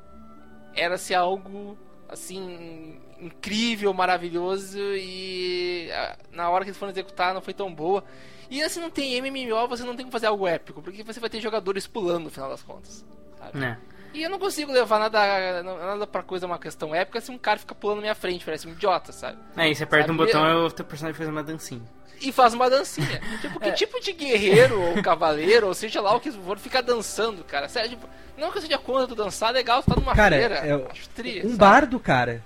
[0.73, 1.77] era ser algo,
[2.08, 5.89] assim, incrível, maravilhoso e
[6.31, 8.03] na hora que eles foram executar não foi tão boa.
[8.49, 11.29] E assim, não tem MMO, você não tem que fazer algo épico, porque você vai
[11.29, 13.05] ter jogadores pulando no final das contas,
[13.38, 13.58] sabe?
[13.58, 13.77] Né?
[14.15, 17.60] E eu não consigo levar nada, nada pra coisa uma questão épica se um cara
[17.60, 19.38] fica pulando na minha frente, parece um idiota, sabe?
[19.58, 21.82] Aí você aperta um botão e o teu personagem faz uma dancinha.
[22.21, 23.19] E faz uma dancinha.
[23.41, 27.43] tipo, que tipo de guerreiro ou cavaleiro, ou seja lá o que for, fica dançando,
[27.43, 27.67] cara?
[27.67, 30.56] Sério, tipo, não que eu seja contra tu dançar, legal, tu tá numa Cara, feira.
[30.56, 31.58] é- acho tri, Um sabe?
[31.58, 32.41] bardo, cara.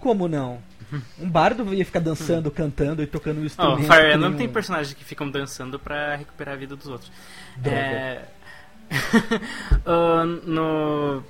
[0.00, 0.60] Como não?
[1.18, 3.86] Um bardo ia ficar dançando, cantando e tocando um instrumento.
[3.86, 7.10] Fire que Emblem nem tem personagens que ficam dançando pra recuperar a vida dos outros.
[7.56, 7.76] Droga.
[7.78, 8.24] É...
[9.86, 11.22] Ah, no...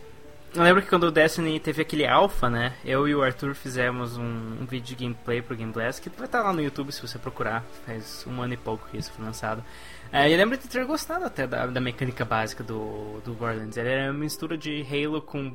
[0.54, 2.74] Eu lembro que quando o Destiny teve aquele alpha, né?
[2.84, 6.26] Eu e o Arthur fizemos um, um vídeo de gameplay pro Game Blast, que vai
[6.26, 7.64] estar lá no YouTube se você procurar.
[7.86, 9.64] Faz um ano e pouco que isso foi lançado.
[10.12, 13.78] É, eu lembro de ter gostado até da, da mecânica básica do, do Borderlands.
[13.78, 15.54] Ele era uma mistura de Halo com.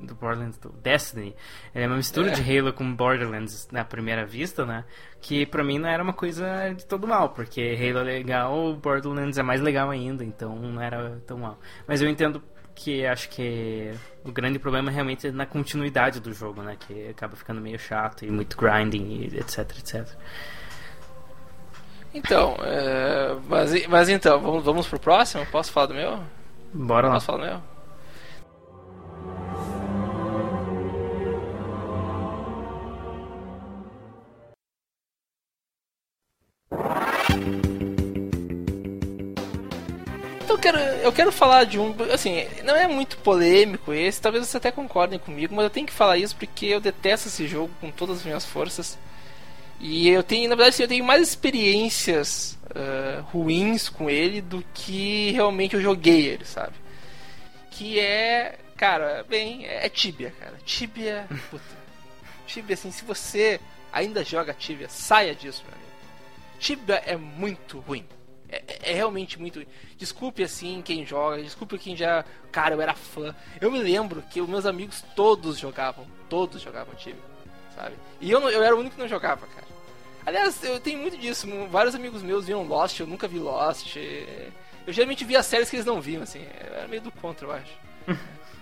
[0.00, 1.36] Do Borderlands, do Destiny.
[1.74, 2.32] Ele é uma mistura É.
[2.32, 4.84] de Halo com Borderlands na primeira vista, né?
[5.20, 9.36] Que pra mim não era uma coisa de todo mal, porque Halo é legal, Borderlands
[9.36, 11.58] é mais legal ainda, então não era tão mal.
[11.86, 12.42] Mas eu entendo
[12.74, 13.92] que acho que
[14.24, 16.76] o grande problema é realmente na continuidade do jogo, né?
[16.80, 20.08] Que acaba ficando meio chato e muito grinding e etc, etc.
[22.14, 25.44] Então, é, mas, mas então, vamos, vamos pro próximo?
[25.46, 26.20] Posso falar do meu?
[26.72, 27.14] Bora lá.
[27.14, 27.62] Posso falar do meu?
[40.42, 41.94] Então eu quero, eu quero falar de um.
[42.12, 45.92] Assim, não é muito polêmico esse, talvez vocês até concordem comigo, mas eu tenho que
[45.92, 48.98] falar isso porque eu detesto esse jogo com todas as minhas forças.
[49.80, 54.64] E eu tenho, na verdade, assim, eu tenho mais experiências ah, ruins com ele do
[54.74, 56.74] que realmente eu joguei ele, sabe?
[57.70, 60.58] Que é, cara, bem, é Tibia, cara.
[60.64, 61.80] Tibia, puta.
[62.46, 63.60] Tibia, assim, se você
[63.92, 65.89] ainda joga Tibia, saia disso, meu amigo.
[66.60, 68.04] Tibia é muito ruim.
[68.48, 69.66] É, é- é realmente muito ruim.
[69.96, 72.24] Desculpe, assim, quem joga, desculpe quem já.
[72.52, 73.34] Cara, eu era fã.
[73.60, 77.20] Eu me lembro que os meus amigos todos jogavam, todos jogavam Tibia,
[77.74, 77.94] sabe?
[78.20, 79.66] E eu, não- eu era o único que não jogava, cara.
[80.26, 81.48] Aliás, eu tenho muito disso.
[81.70, 83.96] Vários amigos meus viam Lost, eu nunca vi Lost.
[84.86, 86.44] Eu geralmente via séries que eles não viam, assim.
[86.68, 87.72] Eu era meio do contra, eu acho.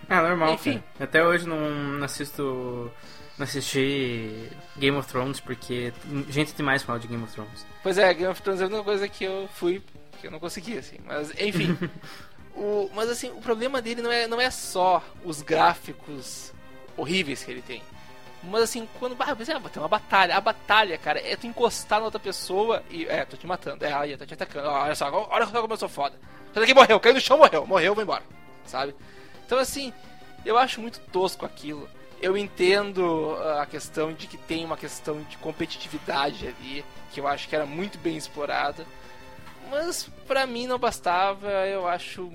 [0.08, 0.52] Ah, normal.
[0.54, 0.82] Enfim.
[0.94, 1.04] cara.
[1.04, 2.90] Até hoje não assisto.
[3.38, 5.92] Não assisti Game of Thrones porque
[6.29, 7.64] gente demais fala de Game of Thrones.
[7.83, 9.81] Pois é, Game of Thrones é a única coisa que eu fui,
[10.20, 10.96] que eu não consegui, assim.
[11.07, 11.79] Mas, enfim.
[12.57, 16.53] o, mas, assim, o problema dele não é, não é só os gráficos
[16.96, 17.81] horríveis que ele tem.
[18.42, 19.16] Mas, assim, quando.
[19.20, 20.37] Ah, mas é, tem uma batalha.
[20.37, 23.07] A batalha, cara, é tu encostar na outra pessoa e.
[23.07, 23.85] É, tô te matando.
[23.85, 24.68] É, aí, tô te atacando.
[24.68, 26.18] Olha só, olha só como eu sou foda.
[26.51, 27.64] Esse daqui morreu, caiu no chão, morreu.
[27.64, 28.24] Morreu, vou embora.
[28.64, 28.96] sabe?
[29.46, 29.92] Então assim,
[30.44, 31.88] eu acho muito tosco aquilo.
[32.20, 37.26] Eu entendo ah, a questão de que tem uma questão de competitividade ali, que eu
[37.26, 38.85] acho que era muito bem explorada.
[39.70, 42.31] Mas pra mim não bastava, eu acho,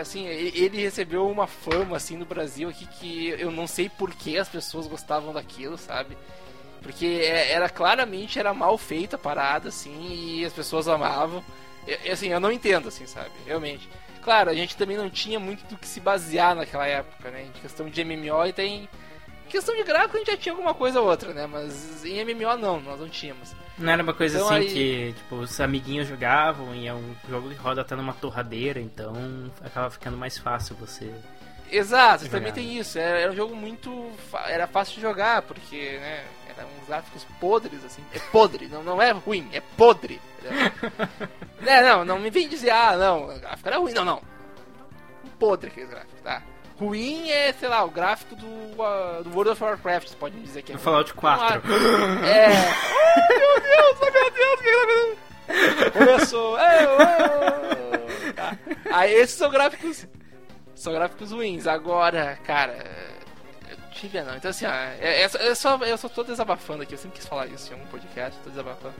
[0.00, 4.38] assim, ele recebeu uma fama assim no Brasil aqui que eu não sei por que
[4.38, 6.16] as pessoas gostavam daquilo, sabe?
[6.82, 11.44] Porque é- era claramente era mal feita a parada assim e as pessoas amavam.
[12.10, 13.30] Assim, eu não entendo assim, sabe?
[13.46, 13.88] Realmente.
[14.22, 17.44] Claro, a gente também não tinha muito do que se basear naquela época, né?
[17.44, 18.88] Em questão de MMO e tem
[19.52, 21.46] questão de gráfico a gente já tinha alguma coisa ou outra, né?
[21.46, 23.54] Mas em MMO não, nós não tínhamos.
[23.78, 27.14] Não era uma coisa Então, assim aí- que, tipo, os amiguinhos jogavam e é um
[27.28, 29.12] jogo que roda até numa torradeira, então
[29.64, 31.12] acaba ficando mais fácil você.
[31.70, 32.98] Exato, Jogar, também tem isso.
[32.98, 34.10] Era, era um jogo muito.
[34.46, 36.24] Era fácil de jogar, porque, né?
[36.48, 38.02] Eram uns gráficos podres, assim.
[38.12, 40.20] É podre, não, não é ruim, é podre.
[41.64, 44.22] é, não, não me vem dizer, ah, não, o gráfico era ruim, não, não.
[45.38, 46.42] Podre aqueles gráficos, tá?
[46.82, 50.42] Ruim é, sei lá, o gráfico do, ah, do World of Warcraft, você pode me
[50.42, 50.78] dizer que é.
[50.78, 51.62] Fallout 4.
[51.68, 52.46] Não, É.
[52.46, 55.92] Ai, meu Deus, ai, meu Deus, o que tá acontecendo?
[55.92, 56.58] Começou.
[56.58, 58.58] Ei, ô, tá.
[58.92, 60.08] Aí esses são gráficos.
[60.74, 61.68] São gráficos ruins.
[61.68, 62.84] Agora, cara.
[63.70, 64.34] Eu tive não.
[64.34, 66.94] Então assim, ó, é, é eu, só, eu só tô desabafando aqui.
[66.94, 68.94] Eu sempre quis falar isso em algum podcast, tô desabafando.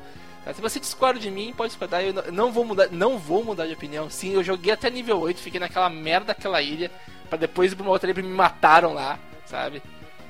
[0.45, 0.53] Tá?
[0.53, 2.01] Se você discorda de mim, pode discordar.
[2.03, 4.09] Eu não, não vou mudar, não vou mudar de opinião.
[4.09, 6.93] Sim, eu joguei até nível 8, fiquei naquela merda daquela ilha.
[7.33, 9.83] Pra depois ir pra uma outra ilha me mataram lá, sabe?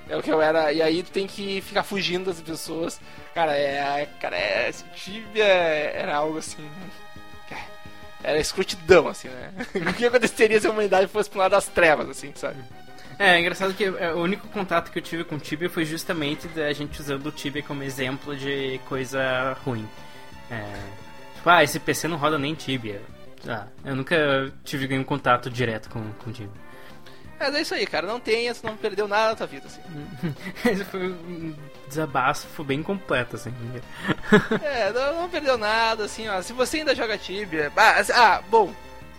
[0.09, 0.73] É o que eu era.
[0.73, 3.01] E aí tu tem que ficar fugindo das pessoas.
[3.35, 4.09] Cara, é.
[4.21, 4.69] Cara, é.
[4.69, 6.65] Esse Tibia era algo assim.
[8.23, 9.53] Era escrutidão, assim, né?
[9.91, 12.63] o que aconteceria se a humanidade fosse pro lado das trevas, assim, sabe?
[13.19, 15.85] É, é engraçado que é, o único contato que eu tive com o Tibia foi
[15.85, 19.89] justamente da gente usando o Tibia como exemplo de coisa ruim.
[20.49, 20.63] É,
[21.35, 23.03] tipo, ah, esse PC não roda nem Tibia.
[23.49, 26.72] Ah, eu nunca tive nenhum contato direto com, com o Tibia.
[27.43, 28.07] Mas é isso aí, cara.
[28.07, 29.81] Não tenha, tu não perdeu nada na tua vida, assim.
[30.71, 31.55] Esse foi um
[31.89, 33.53] desabafo bem completo, assim.
[34.63, 36.41] É, não, não perdeu nada, assim, ó.
[36.43, 37.73] Se você ainda joga Tibia.
[37.77, 38.73] Ah, assim, ah, bom.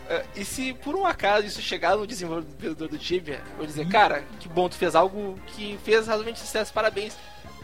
[0.10, 4.24] eh, E se por um acaso isso chegar no desenvolvedor do Tibia, vou dizer, cara,
[4.40, 7.16] que bom, tu fez algo que fez razoavelmente sucesso, parabéns.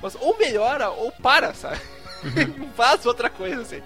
[0.02, 1.80] Mas ou melhora ou para, sabe?
[2.76, 3.82] Faz outra coisa, assim.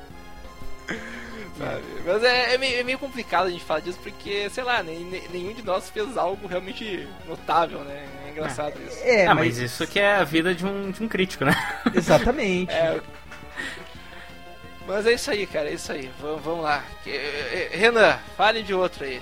[1.58, 1.84] Sabe?
[2.06, 5.06] Mas é, é meio, é meio complicado a gente falar disso porque, sei lá, nem,
[5.32, 8.06] nenhum de nós fez algo realmente notável, né?
[8.26, 8.98] É engraçado isso.
[9.04, 11.54] É, ah, mas isso que é a vida de um, de um crítico, né?
[11.94, 12.72] Exatamente.
[12.72, 13.00] É.
[14.88, 16.12] Mas é isso aí, cara, é isso aí.
[16.20, 16.84] Vamos, vamos lá.
[17.04, 19.22] Que- eh, Renan, fale de outro aí.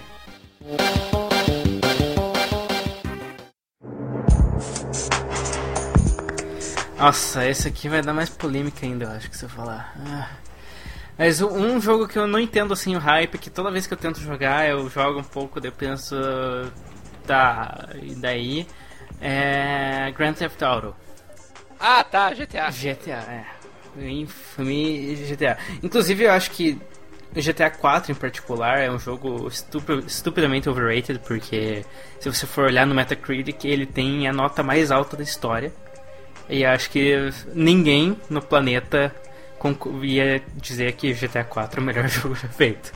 [6.98, 9.94] Nossa, esse aqui vai dar mais polêmica ainda, eu acho que se eu falar.
[10.06, 10.30] Ah.
[11.22, 13.98] Mas um jogo que eu não entendo assim o hype, que toda vez que eu
[13.98, 16.16] tento jogar, eu jogo um pouco, eu penso.
[17.28, 18.66] Tá, e daí?
[19.22, 20.12] É.
[20.18, 20.96] Grand Theft Auto.
[21.80, 22.72] Ah, tá, GTA.
[22.72, 23.46] GTA, é.
[24.10, 25.60] Infame GTA.
[25.84, 26.82] Inclusive, eu acho que
[27.36, 31.86] GTA 4 em particular é um jogo estupi- estupidamente overrated, porque
[32.20, 35.72] se você for olhar no Metacritic, ele tem a nota mais alta da história.
[36.50, 39.14] E acho que ninguém no planeta
[40.04, 42.92] ia dizer que GTA 4 é o melhor jogo já feito.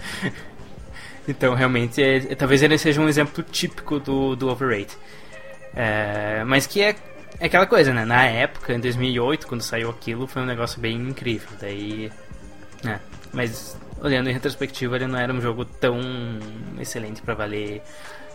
[1.28, 4.96] então, realmente, é- é- talvez ele seja um exemplo típico do, do overrate.
[5.76, 6.96] É, mas que é,
[7.40, 8.06] é aquela coisa, né?
[8.06, 11.50] Na época, em 2008, quando saiu aquilo, foi um negócio bem incrível.
[11.60, 12.12] Daí.
[12.84, 13.00] né?
[13.34, 16.00] Mas, olhando em retrospectiva, ele não era um jogo tão
[16.80, 17.82] excelente pra valer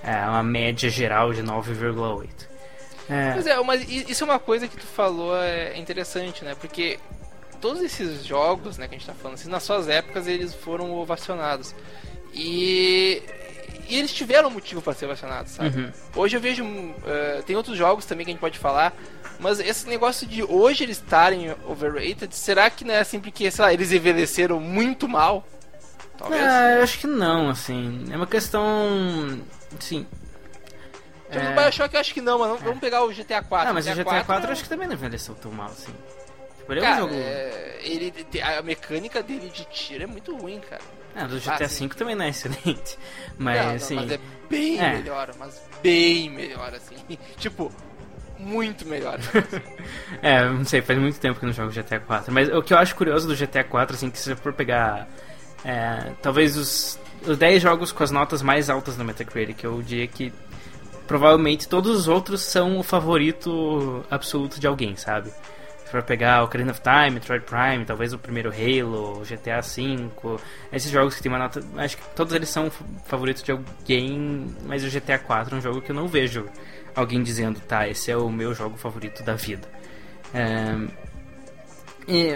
[0.05, 2.29] é, uma média geral de 9,8.
[3.09, 6.55] É, Pois é, mas isso é uma coisa que tu falou é interessante, né?
[6.61, 6.99] Porque
[7.61, 10.93] todos esses jogos, né, que a gente tá falando, assim, nas suas épocas eles foram
[10.95, 11.75] ovacionados.
[12.33, 13.23] E,
[13.89, 15.79] e eles tiveram motivo para ser ovacionados, sabe?
[15.81, 15.93] Uhum.
[16.17, 16.65] Hoje eu vejo.
[17.07, 18.95] eh, tem outros jogos também que a gente pode falar.
[19.39, 23.65] Mas esse negócio de hoje eles estarem overrated, será que não é assim porque, sei
[23.65, 25.47] lá, eles envelheceram muito mal?
[26.19, 26.43] Talvez.
[26.45, 28.05] Ah, eu acho que não, assim.
[28.13, 29.41] É uma questão.
[29.81, 30.07] Sim.
[31.31, 33.71] Tipo, é- no Bioshock eu acho que não, mas vamos- vamos pegar o GTA 4.
[33.71, 35.93] Ah, mas o GTA 4 é- eu acho que também não envelheceu tão mal, assim.
[36.61, 37.15] Tipo, é um Cara, jogo.
[37.15, 40.83] é, ele, a mecânica dele de tiro é muito ruim, cara.
[41.17, 41.67] Ah, do GTA.
[41.67, 42.97] V também não é excelente.
[43.37, 43.95] Mas, Não, não, assim.
[43.97, 44.93] mas é bem é.
[44.95, 46.95] melhor, mas bem melhor, assim.
[47.37, 47.73] tipo,
[48.39, 49.19] muito melhor.
[50.23, 52.33] É, não sei, faz muito tempo que eu não jogo GTA 4.
[52.33, 55.09] Mas o que eu acho curioso do GTA 4, assim, que se você for pegar.
[55.65, 60.07] é, talvez os, os 10 jogos com as notas mais altas no Metacritic, eu diria
[60.07, 60.33] que
[61.07, 65.33] provavelmente todos os outros são o favorito absoluto de alguém, sabe?
[65.91, 70.39] Pra pegar Ocarina of Time, Metroid Prime, talvez o primeiro Halo, GTA V,
[70.73, 71.61] esses jogos que tem uma nota.
[71.77, 72.71] Acho que todos eles são
[73.07, 76.47] favoritos de alguém, mas o GTA 4 é um jogo que eu não vejo
[76.95, 79.69] alguém dizendo, tá, esse é o meu jogo favorito da vida.
[80.33, 80.77] É,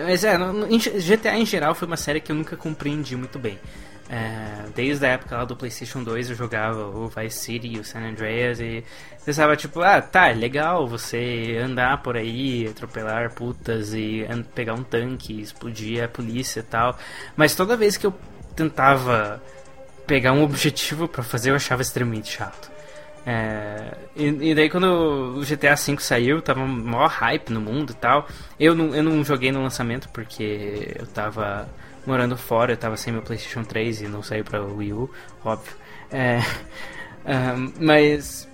[0.05, 3.59] mas é, GTA em geral foi uma série que eu nunca compreendi muito bem.
[4.09, 8.01] É, desde a época lá do PlayStation 2 eu jogava o Vice City o San
[8.01, 8.85] Andreas e
[9.25, 14.83] pensava tipo, ah, tá, é legal você andar por aí, atropelar putas e pegar um
[14.83, 16.99] tanque, explodir a polícia e tal.
[17.35, 18.15] Mas toda vez que eu
[18.55, 19.43] tentava
[20.07, 22.75] pegar um objetivo pra fazer eu achava extremamente chato.
[23.27, 27.97] É, e, e daí quando o GTA V saiu, tava maior hype no mundo e
[27.97, 28.29] tal.
[28.61, 31.67] Eu não, eu não joguei no lançamento porque eu tava
[32.07, 35.11] morando fora, eu tava sem meu Playstation 3 e não saiu pra Wii U,
[35.45, 35.73] óbvio.
[36.11, 36.41] É,
[37.27, 38.49] ahn, mas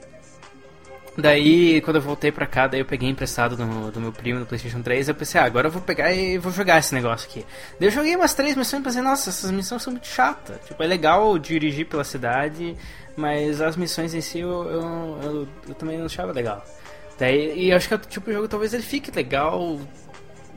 [1.17, 4.47] daí quando eu voltei pra cá, daí eu peguei emprestado do, do meu primo no
[4.47, 7.45] Playstation 3 eu pensei, ah, agora eu vou pegar e vou jogar esse negócio aqui.
[7.79, 10.57] Daí eu joguei umas três missões e pensei, nossa, essas missões são muito chatas.
[10.67, 12.77] Tipo, é legal dirigir pela cidade,
[13.17, 16.65] mas as missões em si eu, eu, eu, eu também não achava legal.
[17.19, 19.79] Daí, e eu acho que é o tipo de jogo talvez ele fique legal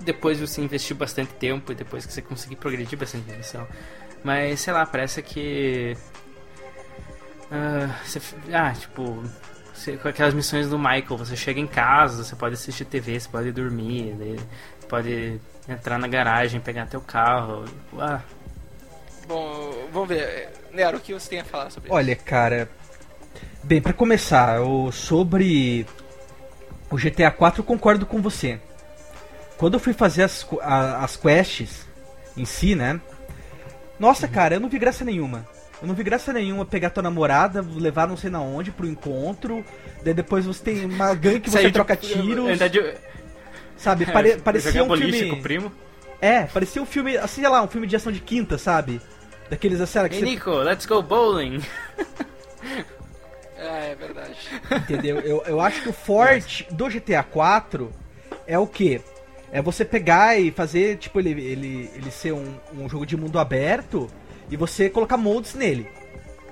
[0.02, 3.68] depois de você investir bastante tempo e depois que você conseguir progredir bastante na missão.
[4.24, 5.96] Mas sei lá, parece que.
[7.52, 8.20] Ah, você,
[8.54, 9.24] ah tipo.
[9.74, 13.30] você- com aquelas missões do Michael, você chega em casa, você pode assistir TV, você
[13.30, 14.16] pode dormir,
[14.88, 17.66] pode entrar na garagem, pegar teu carro.
[18.00, 18.22] Ah,
[19.28, 20.50] Bom, vamos ver.
[20.74, 22.70] Nero, o que você tem a falar sobre Olha, cara.
[23.64, 25.86] Bem, pra começar, eu, sobre
[26.90, 28.60] o GTA 4 eu concordo com você.
[29.58, 31.88] Quando eu fui fazer as, a- as quests
[32.36, 33.00] em si, né?
[34.00, 35.46] Nossa, cara, eu não vi graça nenhuma.
[35.82, 39.64] Eu não vi graça nenhuma pegar tua namorada, levar não sei na onde pro encontro,
[40.04, 42.94] daí depois você tem uma gangue que você de- troca tiros, de-
[43.78, 44.06] sabe?
[44.12, 45.30] Pare, é, parecia um filme...
[45.30, 45.72] com o primo.
[46.22, 49.02] É, parecia um filme, assim, sei lá, um filme de ação de quinta, sabe?
[49.50, 51.62] Daqueles, assim, que Hey você Nico, let's go bowling.
[53.60, 54.38] Ah, é verdade.
[54.72, 55.20] Entendeu?
[55.20, 57.92] Eu, eu acho que o forte do GTA 4
[58.48, 59.02] é o que?
[59.54, 63.38] É você pegar e fazer, tipo, ele, ele, ele ser um, um jogo de mundo
[63.40, 64.10] aberto
[64.50, 65.88] e você colocar mods nele.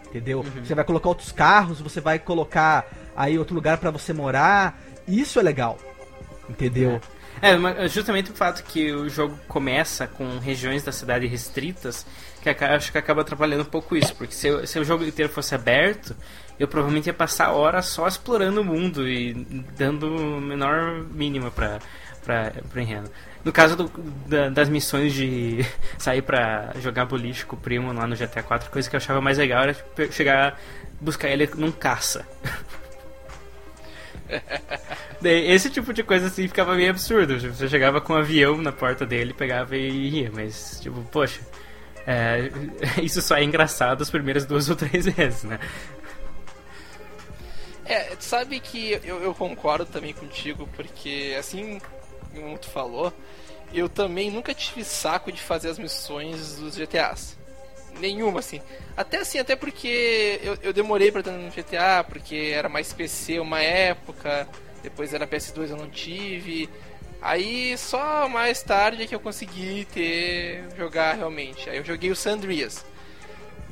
[0.07, 0.45] Entendeu?
[0.63, 2.85] Você vai colocar outros carros, você vai colocar
[3.15, 4.79] aí outro lugar pra você morar.
[5.07, 5.79] Isso é legal.
[6.49, 7.01] Entendeu?
[7.41, 12.05] É, mas justamente o fato que o jogo começa com regiões da cidade restritas,
[12.41, 15.31] que acho que acaba atrapalhando um pouco isso, porque se, o- se o jogo inteiro
[15.31, 16.15] fosse aberto,
[16.59, 19.33] eu provavelmente ia passar horas só explorando o mundo e
[19.77, 20.07] dando
[20.41, 21.79] menor mínima pra,
[22.23, 23.09] pra, pro enredo.
[23.43, 23.89] No caso do-
[24.27, 25.65] da- das missões de
[25.97, 29.21] sair pra jogar boliche com o primo lá no GTA 4, coisa que eu achava
[29.21, 30.59] mais legal era tipo, chegar,
[30.99, 32.25] buscar ele num caça.
[35.23, 37.39] Esse tipo de coisa assim ficava meio absurdo.
[37.39, 41.41] Tipo, Você chegava com um avião na porta dele, pegava e ia, mas tipo, poxa.
[42.07, 42.49] é,
[43.03, 45.59] isso só é engraçado as primeiras duas ou três vezes, né?
[47.85, 51.81] É, sabe que eu, eu concordo também contigo, porque assim
[52.33, 53.13] como tu falou,
[53.73, 57.37] eu também nunca tive saco de fazer as missões dos GTAs.
[57.99, 58.61] Nenhuma, assim.
[58.95, 63.39] Até assim, até porque eu, eu demorei pra estar no GTA, porque era mais PC
[63.39, 64.47] uma época,
[64.81, 66.69] depois era PS2 eu não tive.
[67.21, 71.69] Aí só mais tarde é que eu consegui ter jogar realmente.
[71.69, 72.83] Aí eu joguei o San Andreas.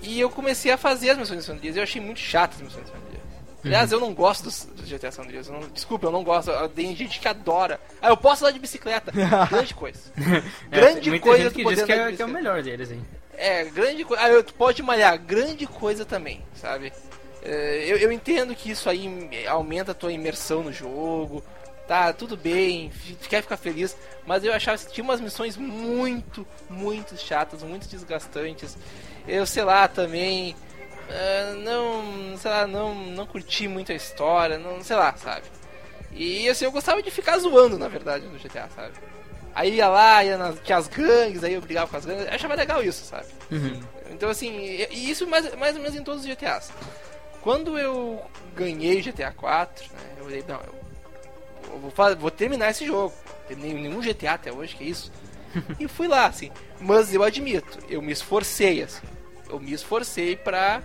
[0.02, 1.76] E eu comecei a fazer as missões do San Andreas.
[1.76, 3.09] Eu achei muito chato as missões do San Andreas.
[3.64, 5.48] Aliás, eu não gosto dos, dos GTA San Andreas.
[5.48, 6.52] Eu não- desculpa, eu não gosto.
[6.70, 7.80] Tem gente que adora.
[8.02, 9.12] Ah, eu posso andar de bicicleta.
[9.50, 10.00] Grande coisa.
[10.70, 13.06] Grande É, muita coisa gente que diz que é, que é o melhor deles, hein?
[13.42, 14.24] É, grande coisa.
[14.24, 15.18] Ah, eu- tu pode malhar.
[15.18, 16.92] Grande coisa também, sabe?
[17.42, 19.10] É, eu, eu entendo que isso aí
[19.48, 21.44] aumenta a tua imersão no jogo.
[21.88, 22.92] Tá, tudo bem,
[23.30, 23.96] quer ficar feliz.
[24.26, 28.78] Mas eu achava que tinha umas missões muito, muito chatas, muito desgastantes.
[29.28, 30.56] Eu sei lá também.
[31.10, 35.44] Ah, não, sei lá, não, não curti muito a história, não sei lá, sabe?
[36.12, 38.94] E assim, eu gostava de ficar zoando, na verdade, no GTA, sabe?
[39.54, 42.34] Aí ia lá, ia nas, tinha as gangues, aí eu brigava com as gangues, eu
[42.34, 43.26] achava legal isso, sabe?
[44.12, 46.72] Então assim, e, e isso mais, mais ou menos em todos os GTAs.
[47.42, 48.22] Quando eu
[48.56, 50.76] ganhei o GTA 4, né, eu falei, não, eu,
[51.74, 53.14] eu vou, fa- vou terminar esse jogo.
[53.48, 55.12] Tem nenhum, GTA até hoje, que isso.
[55.80, 56.52] e fui lá, assim.
[56.80, 59.02] Mas eu admito, eu me esforcei, assim.
[59.50, 60.82] Eu me esforcei pra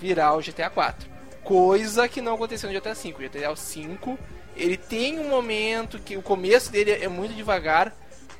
[0.00, 1.08] virar o GTA 4.
[1.44, 3.18] Coisa que não aconteceu no GTA 5.
[3.20, 4.18] O GTA 5,
[4.56, 7.92] ele tem um momento que o começo dele é muito devagar,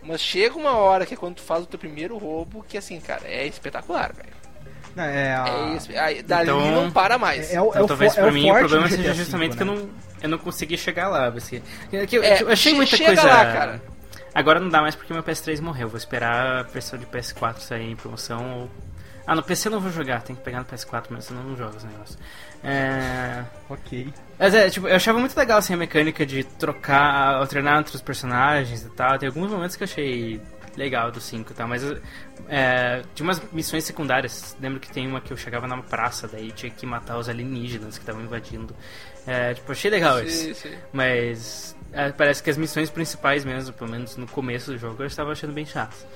[0.03, 3.01] mas chega uma hora que é quando tu faz o teu primeiro roubo, que assim,
[3.01, 4.37] cara, é espetacular, velho.
[4.97, 5.89] É, a- É isso.
[5.97, 7.51] Aí, dali Então- não para mais.
[7.53, 9.63] é, é o, Então, talvez é pra o mim o problema seja justamente V, que
[9.63, 9.75] eu né?
[9.83, 9.91] não,
[10.23, 11.31] eu não consegui chegar lá.
[11.31, 11.63] Porque,
[12.09, 13.23] que eu, É, eu achei che- muita chega coisa.
[13.29, 13.83] lá, cara.
[14.35, 15.89] Agora não dá mais porque meu PS3 morreu.
[15.89, 18.63] Vou esperar a versão de PS4 sair em promoção.
[18.63, 18.71] Ou...
[19.29, 21.49] Ah, no PC eu não vou jogar, tem que pegar no PS4 mesmo, senão eu
[21.49, 22.19] não jogo os negócios.
[22.65, 23.45] É...
[23.69, 24.11] Ok.
[24.39, 28.01] Mas é, tipo, eu achava muito legal assim, a mecânica de trocar, alternar entre os
[28.01, 29.19] personagens e tal.
[29.19, 30.41] Tem alguns momentos que eu achei
[30.79, 31.83] legal do 5 e tal, mas
[32.49, 34.57] é, tinha umas missões secundárias.
[34.59, 37.99] Lembro que tem uma que eu chegava numa praça, daí tinha que matar os alienígenas
[37.99, 38.75] que estavam invadindo.
[39.27, 40.45] É, tipo, achei legal isso.
[40.47, 40.75] Sim, sim.
[40.91, 45.07] Mas é, parece que as missões principais mesmo, pelo menos no começo do jogo, eu
[45.07, 46.07] estava achando bem chatas.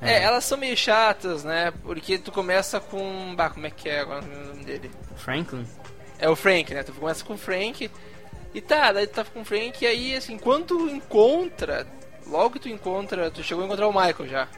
[0.00, 1.72] É, elas são meio chatas, né?
[1.82, 3.34] Porque tu começa com.
[3.36, 4.90] Bah, como é que é agora o nome dele?
[5.16, 5.66] Franklin?
[6.18, 6.82] É o Frank, né?
[6.82, 7.90] Tu começa com o Frank.
[8.54, 11.86] E tá, daí tu tá com o Frank e aí, assim, quando tu encontra.
[12.26, 13.30] Logo que tu encontra.
[13.30, 14.48] Tu chegou a encontrar o Michael já.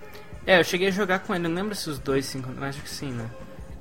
[0.46, 2.80] É, eu cheguei a jogar com ele, não lembro se os dois se encontraram, acho
[2.82, 3.28] que sim, né?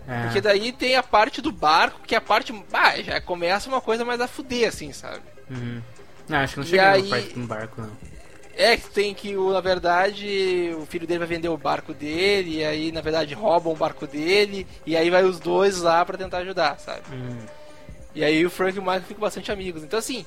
[0.07, 0.23] É.
[0.23, 2.51] Porque daí tem a parte do barco, que é a parte.
[2.71, 5.21] Bah, já começa uma coisa mais a fuder, assim, sabe?
[5.49, 5.81] Uhum.
[6.27, 7.91] Não, acho que não cheguei aí- na parte do barco, não.
[8.57, 12.57] É que tem que, o- na verdade, o filho dele vai vender o barco dele,
[12.59, 16.17] e aí, na verdade, roubam o barco dele, e aí vai os dois lá pra
[16.17, 17.01] tentar ajudar, sabe?
[17.11, 17.37] Hum.
[18.13, 19.83] E aí o Frank e o Michael ficam bastante amigos.
[19.83, 20.25] Então, assim,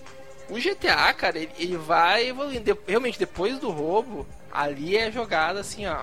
[0.50, 2.78] o GTA, cara, ele, ele vai evoluindo.
[2.86, 6.02] Realmente, depois do roubo, ali é jogada, assim, ó,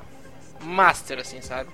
[0.61, 1.69] master, assim, sabe?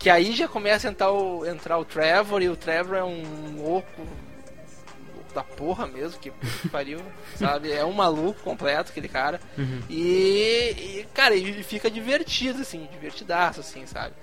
[0.00, 3.22] Que aí já começa a entrar o, entrar o Trevor, e o Trevor é um
[3.62, 4.04] louco
[5.34, 6.32] da porra mesmo, que
[6.70, 7.00] pariu,
[7.36, 7.72] sabe?
[7.72, 9.40] É um maluco completo, aquele cara.
[9.90, 14.14] E, e, cara, ele fica divertido, assim, divertidaço, assim, sabe?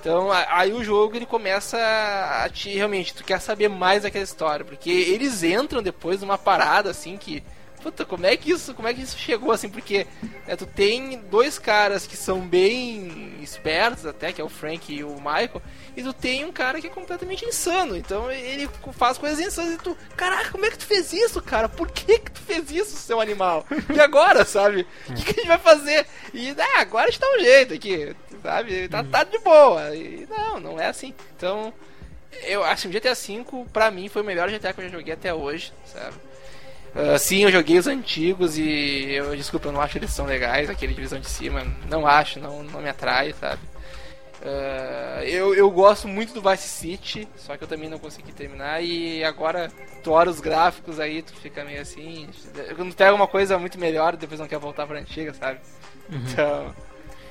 [0.00, 4.64] Então, aí o jogo ele começa a te realmente, tu quer saber mais daquela história,
[4.64, 7.42] porque eles entram depois numa parada assim que
[7.82, 9.68] puta, como é que isso, como é que isso chegou assim?
[9.68, 10.06] Porque
[10.46, 15.04] né, tu tem dois caras que são bem espertos até, que é o Frank e
[15.04, 15.62] o Michael,
[15.96, 17.96] e tu tem um cara que é completamente insano.
[17.96, 21.68] Então ele faz coisas insanas e tu, caraca, como é que tu fez isso, cara?
[21.68, 23.66] Por que que tu fez isso, seu animal?
[23.94, 24.86] E agora, sabe?
[25.08, 26.06] O que, que a gente vai fazer?
[26.34, 28.88] E ah, agora a gente dá um jeito aqui, sabe?
[28.88, 29.94] Tá, tá de boa.
[29.94, 31.14] E não, não é assim.
[31.36, 31.72] Então,
[32.42, 34.96] eu acho que o GTA V, pra mim, foi o melhor GTA que eu já
[34.96, 36.14] joguei até hoje, sabe?
[36.96, 40.70] Ah, sim, eu joguei os antigos e eu, desculpa, eu não acho eles tão legais,
[40.70, 43.60] aquele divisão de cima, não acho, não, não me atrai, sabe?
[44.42, 48.82] Ah, eu, eu gosto muito do Vice City, só que eu também não consegui terminar
[48.82, 49.70] e agora
[50.02, 52.30] tu olha os gráficos aí, tu fica meio assim,
[52.74, 55.60] quando pega uma coisa muito melhor, depois não quer voltar pra antiga, sabe?
[56.08, 56.74] Então,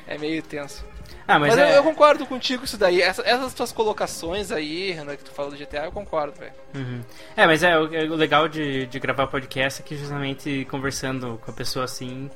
[0.05, 0.85] é meio tenso.
[1.27, 1.71] Ah, mas, Mas, é...
[1.71, 3.01] eu, eu concordo contigo com isso daí.
[3.01, 6.53] Essa- essas tuas colocações aí, Renan, que tu falou do GTA, eu concordo, velho.
[6.75, 7.01] Uhum.
[7.35, 11.39] É, mas é, o, é, o legal de, de gravar podcast é que justamente conversando
[11.43, 12.29] com a pessoa assim,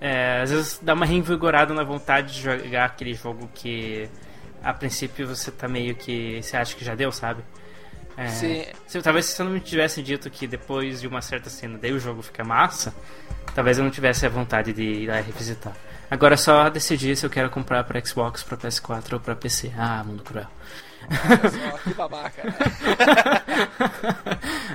[0.00, 4.08] é, às vezes dá uma reinvigorada na vontade de jogar aquele jogo que
[4.62, 6.40] a princípio você tá meio que.
[6.40, 7.42] você acha que já deu, sabe?
[8.16, 8.64] É, Sim.
[8.86, 11.92] Se, talvez se eu não me tivesse dito que depois de uma certa cena daí
[11.92, 12.94] o jogo fica massa,
[13.54, 15.76] talvez eu não tivesse a vontade de ir lá revisitar.
[16.10, 19.72] Agora é só decidir se eu quero comprar pra Xbox, pra PS4 ou pra PC.
[19.76, 20.46] Ah, mundo cruel.
[21.08, 22.42] Só, que babaca.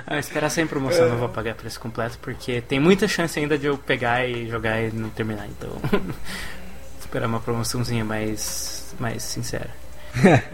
[0.06, 3.66] ah, esperar sem promoção, não vou pagar preço completo, porque tem muita chance ainda de
[3.66, 5.70] eu pegar e jogar e não terminar, então.
[7.00, 9.70] esperar uma promoçãozinha mais, mais sincera.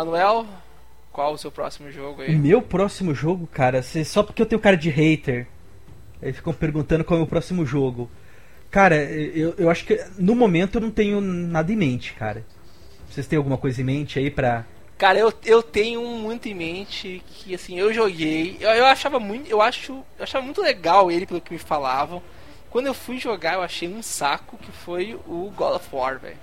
[0.00, 0.46] Manuel,
[1.12, 2.34] qual o seu próximo jogo O aí?
[2.34, 5.46] meu próximo jogo, cara, só porque eu tenho cara de hater,
[6.22, 8.10] aí ficam perguntando qual é o meu próximo jogo.
[8.70, 12.46] Cara, eu, eu acho que no momento eu não tenho nada em mente, cara.
[13.10, 14.64] Vocês têm alguma coisa em mente aí pra.
[14.96, 19.20] Cara, eu, eu tenho um muito em mente que assim, eu joguei, eu, eu achava
[19.20, 22.22] muito, eu acho, eu achava muito legal ele pelo que me falavam.
[22.70, 26.36] Quando eu fui jogar, eu achei um saco que foi o God of War, velho.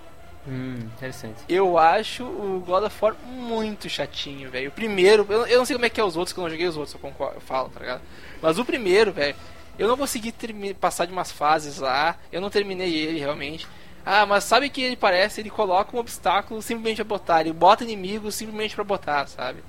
[0.47, 1.35] Hum, interessante.
[1.49, 4.69] Eu acho o God of War muito chatinho, velho.
[4.69, 6.49] O primeiro, eu, eu não sei como é que é os outros, que eu não
[6.51, 8.01] joguei os outros, eu, concordo, eu falo, tá ligado?
[8.41, 9.35] Mas o primeiro, velho,
[9.77, 10.33] eu não consegui
[10.79, 13.67] passar de umas fases lá, eu não terminei ele realmente.
[14.05, 15.41] Ah, mas sabe que ele parece?
[15.41, 19.59] Ele coloca um obstáculo simplesmente pra botar, ele bota inimigos simplesmente pra botar, sabe?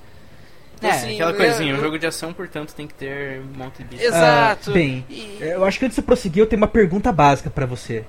[0.76, 3.40] Então, É, assim, aquela eu- coisinha, um eu- jogo de ação, portanto, tem que ter
[3.40, 4.04] um monte de bicho.
[4.04, 4.70] Exato.
[4.70, 7.66] Ah, bem, E- eu acho que antes de prosseguir, eu tenho uma pergunta básica pra
[7.66, 8.04] você.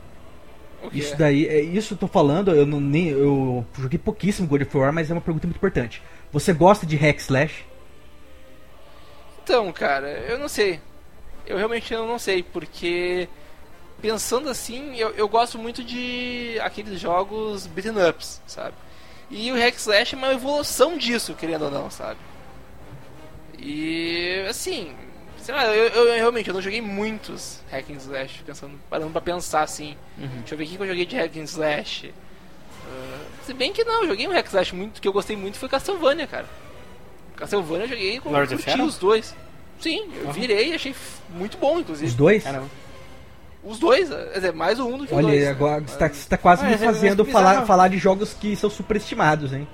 [0.93, 4.77] Isso daí, é isso eu tô falando, eu não nem eu joguei pouquíssimo God of
[4.77, 6.01] War, mas é uma pergunta muito importante.
[6.31, 7.65] Você gosta de hack slash?
[9.43, 10.79] Então, cara, eu não sei.
[11.45, 13.27] Eu realmente eu não sei, porque
[14.01, 18.75] pensando assim, eu, eu gosto muito de aqueles jogos beaten ups, sabe?
[19.29, 22.19] E o Hack Slash é uma evolução disso, querendo ou não, sabe?
[23.59, 24.95] E assim,
[25.41, 29.11] sei lá, eu, eu- eu realmente eu não joguei muitos Hack and Slash, pensando, parando
[29.11, 29.95] pra pensar assim.
[30.17, 32.13] Deixa eu ver o que eu joguei de Hack and Slash.
[32.85, 35.35] Ah, se bem que não, eu joguei um Hack and Slash muito que eu gostei
[35.35, 36.45] muito foi Castlevania, cara.
[37.35, 38.85] Castlevania eu joguei com curti Shadow?
[38.85, 39.35] os dois.
[39.79, 40.93] Sim, eu virei e achei
[41.29, 42.07] muito bom, inclusive.
[42.07, 42.43] Os dois?
[42.43, 42.67] Caramba.
[43.63, 45.47] Os dois, quer dizer, mais o um do que o Olha, dois.
[45.47, 48.33] agora você tá, você tá quase Mas me é- fazendo mas falar, falar de jogos
[48.33, 49.67] que são superestimados, hein?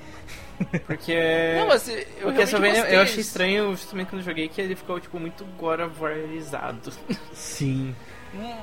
[0.88, 1.16] Porque.
[1.58, 2.96] Não, mas eu Castlevania gostei.
[2.98, 5.46] eu achei estranho justamente quando eu joguei que ele ficou tipo muito
[6.00, 6.92] Warizado.
[7.34, 7.96] Sim.
[8.34, 8.56] Hum,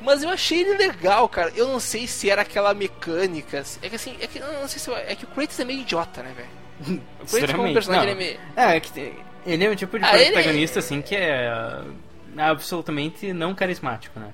[0.00, 1.52] Mas eu achei ele legal, cara.
[1.56, 3.64] Eu não sei se era aquela mecânica.
[3.82, 5.64] É que assim, é que eu não sei se eu- é que o Kratos é
[5.64, 7.02] meio idiota, né, velho?
[7.20, 8.20] O Kratos como personagem não.
[8.20, 9.14] ele é meio É, é que tem-
[9.46, 11.84] ele é um tipo de Ah, ele- protagonista assim que é ah,
[12.50, 14.32] absolutamente não carismático, né?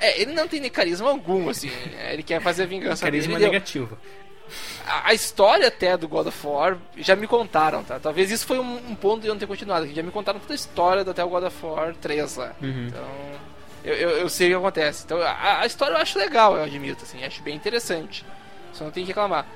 [0.00, 1.70] É, ele não tem nem carisma algum, assim.
[1.98, 3.44] É, Ele quer fazer a vingança Carisma dele.
[3.44, 3.98] deu- negativo.
[4.86, 7.98] A, a história até do God of War já me contaram, tá?
[7.98, 9.86] Talvez isso foi um, um ponto de eu não ter continuado.
[9.86, 12.52] Que já me contaram toda a história do até o God of War 3 lá.
[12.62, 12.86] Uhum.
[12.88, 13.08] Então,
[13.84, 15.04] eu, eu, eu sei o que acontece.
[15.04, 17.24] Então, a, a história eu acho legal, eu admito, assim.
[17.24, 18.24] Acho bem interessante.
[18.72, 19.46] Só não tem que reclamar.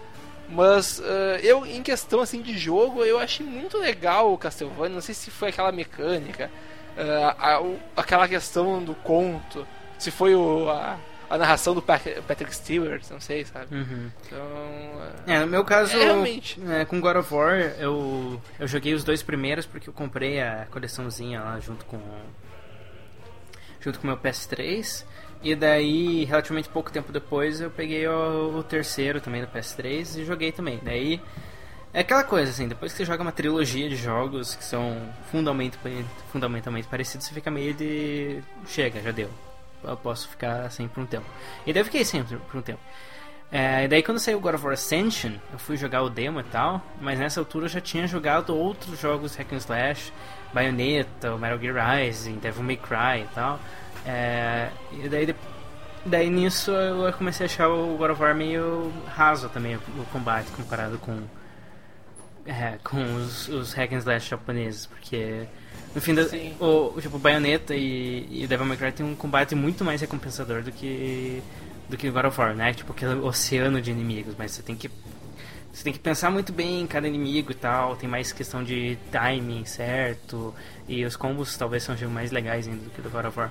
[0.48, 4.94] Mas ah, eu, em questão assim de jogo, eu achei muito legal o Castlevania.
[4.94, 6.50] Não sei se foi aquela mecânica,
[6.96, 9.66] ah, a- o- aquela questão do conto,
[9.98, 10.96] se foi o, a,
[11.34, 13.74] a narração do Pat- Patrick Stewart, não sei, sabe?
[13.74, 14.10] Uhum.
[14.26, 14.46] Então.
[15.26, 16.60] É, no meu caso, É, realmente.
[16.68, 20.66] é, com God of War, eu, eu joguei os dois primeiros porque eu comprei a
[20.70, 21.98] coleçãozinha lá junto com
[23.80, 25.04] junto com o meu PS3.
[25.42, 30.24] E daí, relativamente pouco tempo depois, eu peguei o, o terceiro também do PS3 e
[30.24, 30.78] joguei também.
[30.84, 31.20] Daí,
[31.92, 34.96] é aquela coisa assim, depois que você joga uma trilogia de jogos que são
[35.32, 38.40] fundamentalmente, fundamentalmente parecidos, você fica meio de...
[38.68, 39.28] Chega, já deu.
[39.84, 41.26] Eu posso ficar assim por um tempo.
[41.66, 42.80] E daí eu fiquei sempre por um tempo.
[43.52, 46.44] É, e daí quando saiu God of War Ascension, eu fui jogar o demo e
[46.44, 50.10] tal, mas nessa altura eu já tinha jogado outros jogos hack and slash,
[50.54, 53.60] Bayonetta, Metal Gear Rising, Devil May Cry e tal.
[54.06, 55.36] É, e daí,
[56.06, 60.50] daí nisso eu comecei a achar o God of War meio raso também, o combate
[60.52, 61.22] comparado com,
[62.46, 65.46] é, com os, os hack and slash japoneses, porque
[65.94, 66.22] no fim da,
[66.60, 70.72] o, tipo, Bayonetta e, e Devil May Cry tem um combate muito mais recompensador do
[70.72, 71.42] que
[71.88, 72.72] do que God of War, né?
[72.72, 74.90] Tipo aquele oceano de inimigos, mas você tem que
[75.72, 78.96] você tem que pensar muito bem em cada inimigo e tal, tem mais questão de
[79.10, 80.54] timing certo,
[80.86, 83.50] e os combos talvez sejam mais legais ainda do que do God of War.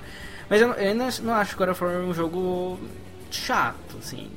[0.49, 2.79] Mas eu, não- eu ainda não acho God of War um jogo
[3.31, 4.29] chato, assim.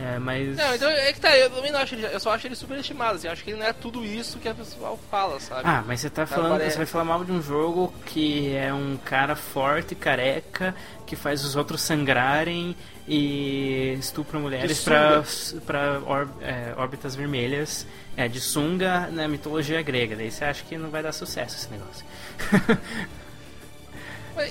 [0.00, 0.56] É, mas.
[0.56, 2.78] Não, então é que tá, eu também não acho ele, eu só acho ele super
[2.78, 5.62] estimado, assim, eu acho que ele não é tudo isso que a pessoal fala, sabe?
[5.64, 8.72] Ah, mas você tá falando, parece- você vai falar mal de um jogo que é
[8.72, 10.72] um cara forte, careca,
[11.04, 12.76] que faz os outros sangrarem
[13.08, 15.24] e estupra mulheres De pra,
[15.66, 17.84] pra or- é, órbitas vermelhas,
[18.16, 20.14] é, de sunga na mitologia grega.
[20.14, 22.04] Daí você acha que não vai dar sucesso esse negócio.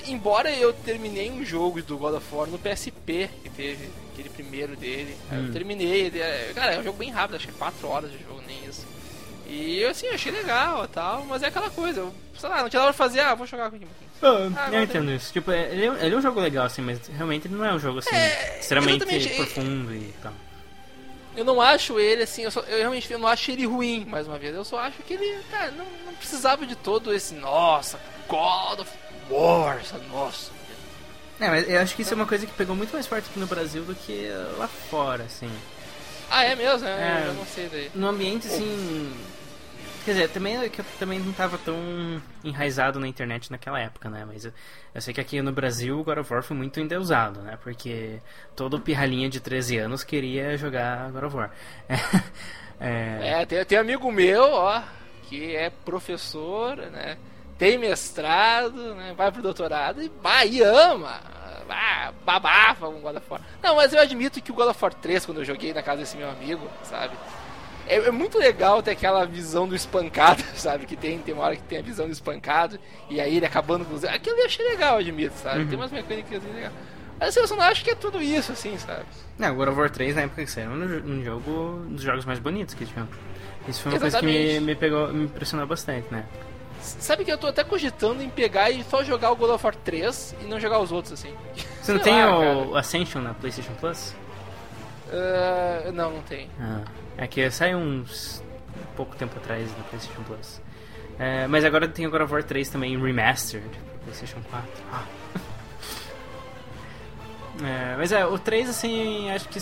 [0.06, 3.88] Embora eu terminei um jogo do God of War no PSP, que teve
[4.18, 5.46] aquele primeiro dele, Hum.
[5.46, 8.10] eu terminei, ele é- cara, é um jogo bem rápido, acho que é 4 horas
[8.10, 8.84] de jogo, nem isso.
[9.46, 12.68] E assim, eu achei legal e tal, mas é aquela coisa, eu, sei lá, não
[12.68, 14.54] tinha nada pra fazer, ah, vou jogar aqui um pouquinho.
[14.58, 15.32] Ah, eu entendo isso.
[15.32, 17.72] Tipo, é- ele, é, ele é um jogo legal, assim, mas realmente ele não é
[17.72, 19.06] um jogo assim, É, extremamente
[19.36, 20.32] profundo e tal.
[21.36, 24.26] Eu não acho ele assim, eu, só- eu realmente eu não acho ele ruim, mais
[24.26, 24.52] uma vez.
[24.54, 27.98] Eu só acho que ele, cara, não, não precisava de todo esse, nossa,
[28.28, 28.90] God of
[29.30, 30.50] War, nossa.
[31.40, 33.38] É, mas eu acho que isso é uma coisa que pegou muito mais forte aqui
[33.38, 35.50] no Brasil do que lá fora, assim.
[36.30, 36.84] Ah, é mesmo?
[36.84, 37.24] né?
[37.24, 37.28] É.
[37.28, 37.90] Eu não sei daí.
[37.94, 39.12] no ambiente assim.
[40.04, 41.76] Quer dizer, também é eu também não tava tão
[42.42, 44.24] enraizado na internet naquela época, né?
[44.26, 44.52] Mas eu,
[44.94, 47.58] eu sei que aqui no Brasil o God of War foi muito endeusado, né?
[47.62, 48.18] Porque
[48.56, 51.50] todo pirralhinha de 13 anos queria jogar God of War.
[52.80, 54.80] É, É, tem, tem amigo meu, ó,
[55.24, 57.18] que é professor, né?
[57.58, 59.12] Tem mestrado, né?
[59.16, 61.20] Vai pro doutorado e, bah, e ama.
[61.68, 63.42] Ah, babafa com God of War.
[63.62, 65.98] Não, mas eu admito que o God of War 3, quando eu joguei na casa
[65.98, 67.14] desse meu amigo, sabe?
[67.86, 70.86] É, é muito legal ter aquela visão do espancado, sabe?
[70.86, 72.78] Que tem, tem uma hora que tem a visão do espancado,
[73.10, 74.04] e aí ele acabando com os.
[74.04, 75.66] Aquilo eu achei legal, eu admito, sabe?
[75.66, 76.72] Tem umas mecânicas assim legais.
[77.18, 79.04] Mas assim, eu só não acho que é tudo isso, assim, sabe?
[79.36, 82.38] Não, God of War 3 na época que saiu um, jogo um dos jogos mais
[82.38, 83.08] bonitos que tinha.
[83.66, 84.64] Isso foi uma coisa que me, Exatamente.
[84.64, 86.24] me pegou, me impressionou bastante, né?
[86.80, 89.74] Sabe que eu tô até cogitando em pegar e só jogar o God of War
[89.74, 91.34] 3 e não jogar os outros, assim.
[91.82, 94.14] Você não tem lá, o Ascension na PlayStation Plus?
[95.12, 96.48] Ah, não, não tem.
[96.60, 96.82] Ah,
[97.16, 98.42] é que saiu uns
[98.96, 100.60] pouco tempo atrás na PlayStation Plus.
[101.18, 104.68] É, mas agora tem o God of War 3 também remastered pro PlayStation 4.
[104.92, 105.04] Ah.
[107.60, 109.58] É, mas é, o 3, assim, acho que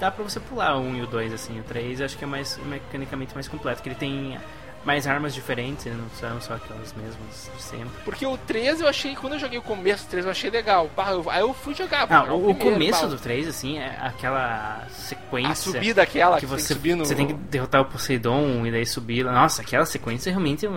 [0.00, 1.60] dá pra você pular o 1 e o 2, assim.
[1.60, 4.38] O 3 acho que é mais mecanicamente mais completo, que ele tem
[4.82, 7.90] mais armas diferentes, não são só aquelas mesmas de sempre.
[8.02, 10.90] Porque o 3 eu achei, quando eu joguei o começo do 3, eu achei legal.
[11.28, 12.00] Aí eu fui jogar.
[12.00, 15.52] jogar o, o primeiro, começo do 3, assim, é aquela sequência.
[15.52, 17.04] A subida aquela que que, você, tem no...
[17.04, 19.24] você tem que derrotar o Poseidon e daí subir.
[19.24, 20.70] Nossa, aquela sequência realmente é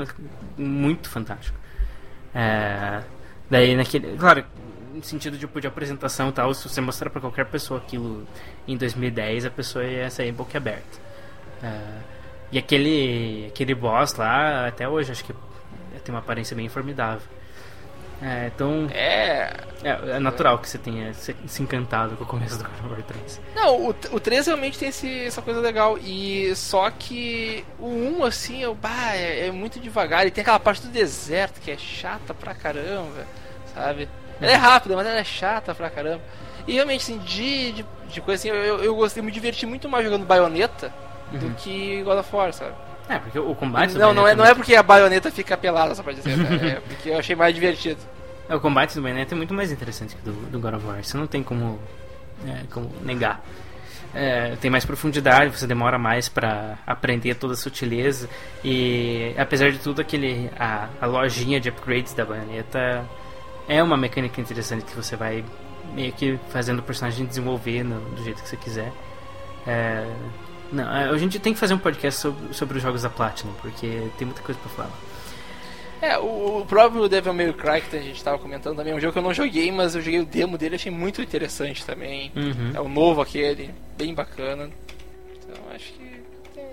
[0.57, 1.57] muito fantástica.
[2.35, 3.01] É,
[3.49, 4.17] daí naquele.
[4.17, 4.43] Claro,
[4.93, 8.27] no sentido tipo, de apresentação e tal, se você mostrar pra qualquer pessoa aquilo
[8.67, 10.99] em 2010, a pessoa ia sair boca aberta.
[11.63, 11.79] É,
[12.51, 15.33] e aquele, aquele boss lá, até hoje, acho que
[16.03, 17.27] tem uma aparência bem formidável.
[18.21, 19.53] É, então, É...
[19.83, 22.89] é, é natural que você tenha se, se encantado com o começo do God of
[22.93, 23.41] War 3.
[23.53, 25.97] Não, o, o 3 realmente tem esse- essa coisa legal.
[25.97, 30.25] E só que o 1, assim, eu, bah, é, é muito devagar.
[30.25, 33.25] E tem aquela parte do deserto que é chata pra caramba,
[33.73, 34.07] sabe?
[34.43, 36.21] Ela é rápida, mas ela é chata pra caramba.
[36.67, 40.03] E realmente, assim, de, de, de coisa assim, eu, eu, gostei, me diverti muito mais
[40.03, 40.93] jogando baioneta
[41.31, 42.73] do que God of War, sabe?
[43.09, 46.03] É, porque o combate Não, não é, não é porque a baioneta fica pelada, só
[46.03, 46.77] pra dizer, né?
[46.77, 47.99] É porque eu achei mais divertido.
[48.49, 51.01] É, o combate do Bayonetta é muito mais interessante que do, do God of War.
[51.01, 51.79] Você não tem como,
[52.45, 53.41] é, como negar.
[54.13, 58.29] É, tem mais profundidade, você demora mais pra aprender toda a sutileza.
[58.61, 63.05] E apesar de tudo, aquele, a, a lojinha de upgrades da Bayonetta
[63.67, 65.43] é uma mecânica interessante que você vai
[65.93, 68.91] meio que fazendo o personagem desenvolver no- do jeito que você quiser.
[69.67, 70.05] É,
[70.71, 73.53] não, é, a gente tem que fazer um podcast sobre, sobre os jogos da Platinum,
[73.61, 74.91] porque tem muita coisa pra falar.
[76.01, 78.99] É, o, o próprio Devil May Cry que a gente tava comentando também, é um
[78.99, 82.31] jogo que eu não joguei, mas eu joguei o demo dele, achei muito interessante também.
[82.35, 82.71] Uhum.
[82.73, 84.69] É o novo aquele, bem bacana.
[85.41, 86.13] Então acho que.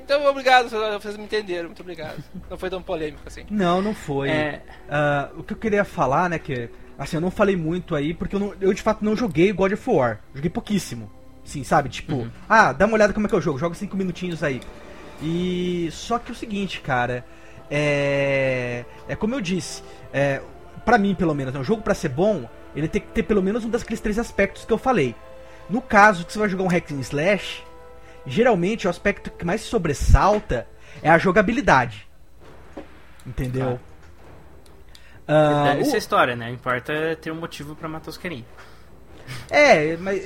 [0.05, 0.69] Então obrigado,
[1.01, 2.21] vocês me entenderam, muito obrigado.
[2.51, 3.45] Não foi tão polêmico assim.
[3.49, 4.29] Não, não foi.
[4.29, 6.69] É, Ah, o que eu queria falar, né, que
[7.01, 9.73] assim, eu não falei muito aí porque eu, não- eu de fato não joguei God
[9.73, 10.21] of War.
[10.35, 11.11] Joguei pouquíssimo.
[11.45, 11.89] Sim, sabe?
[11.89, 14.61] Tipo, ah, dá uma olhada como é que eu jogo, joga cinco minutinhos aí.
[15.23, 17.25] E só que o seguinte, cara,
[17.71, 19.83] é é como eu disse,
[20.13, 20.41] é
[20.85, 23.43] para mim pelo menos, né, um jogo pra ser bom, ele tem que ter pelo
[23.43, 25.15] menos um daqueles três aspectos que eu falei.
[25.69, 27.63] No caso que você vai jogar um hack and slash,
[28.27, 30.67] geralmente o aspecto que mais sobressalta
[31.03, 32.07] é a jogabilidade.
[33.27, 33.79] Entendeu?
[35.31, 36.51] Dane essa o- história, né?
[36.51, 38.47] Importa ter um motivo pra matar os carinhos.
[39.51, 40.19] É, mas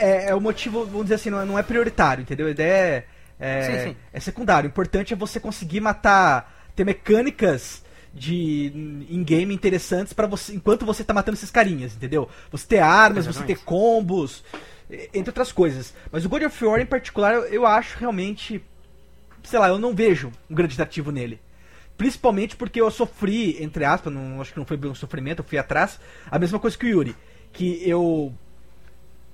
[0.00, 2.46] é, é o motivo, vamos dizer assim, não é, não é prioritário, entendeu?
[2.46, 3.04] A ideia
[3.38, 3.96] é, é, Sim, sim.
[4.12, 4.68] é secundário.
[4.68, 7.82] O importante é você conseguir matar, ter mecânicas
[8.14, 8.72] de
[9.10, 12.28] in-game interessantes para você enquanto você tá matando esses carinhas, entendeu?
[12.50, 13.58] Você ter armas, você Exatamente.
[13.58, 14.42] ter combos,
[15.12, 15.92] entre outras coisas.
[16.10, 18.64] Mas o God of War em particular, eu, eu acho realmente,
[19.44, 21.38] sei lá, eu não vejo um grande atrativo nele.
[21.98, 25.44] Principalmente porque eu sofri, entre aspas, não, acho que não foi bem um sofrimento, eu
[25.44, 25.98] fui atrás,
[26.30, 27.16] a mesma coisa que o Yuri.
[27.52, 28.32] Que eu.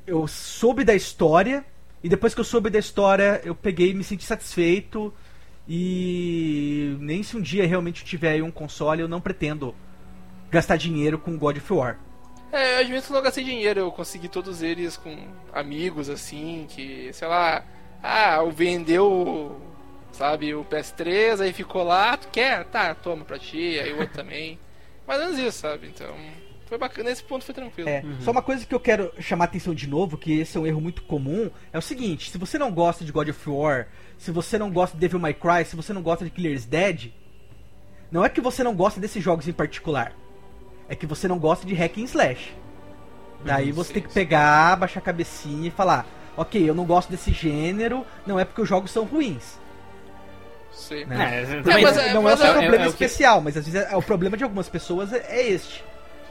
[0.07, 1.65] Eu soube da história,
[2.03, 5.13] e depois que eu soube da história, eu peguei e me senti satisfeito.
[5.69, 9.75] E nem se um dia realmente tiver um console, eu não pretendo
[10.51, 11.99] gastar dinheiro com God of War.
[12.51, 15.17] É, eu admito que não gastei dinheiro, eu consegui todos eles com
[15.53, 17.65] amigos assim, que, sei lá,
[18.03, 19.61] ah, vendeu,
[20.15, 22.65] sabe, o PS3, aí ficou lá, tu quer?
[22.67, 24.59] Tá, toma pra ti, aí o outro também.
[25.07, 25.89] Mais ou menos isso, sabe?
[25.89, 26.15] Então,
[26.67, 27.89] foi bacana, nesse ponto foi tranquilo.
[27.89, 30.61] É, só uma coisa que eu quero chamar a atenção de novo, que esse é
[30.61, 33.89] um erro muito comum, é o seguinte, se você não gosta de God of War,
[34.17, 37.13] se você não gosta de Devil May Cry, se você não gosta de Killer's Dead,
[38.11, 40.13] não é que você não gosta desses jogos em particular.
[40.89, 42.55] É que você não gosta de hack and slash.
[43.45, 44.15] Daí você sim, tem que sim.
[44.15, 46.07] pegar, baixar a cabecinha e falar,
[46.37, 49.59] ok, eu não gosto desse gênero, não é porque os jogos são ruins.
[50.75, 51.05] Sei.
[51.07, 51.43] Né?
[51.43, 53.67] É, Mas, é- não é o mas seu é- problema é que- especial, mas às
[53.67, 55.83] vezes é, o problema de algumas pessoas é, é este.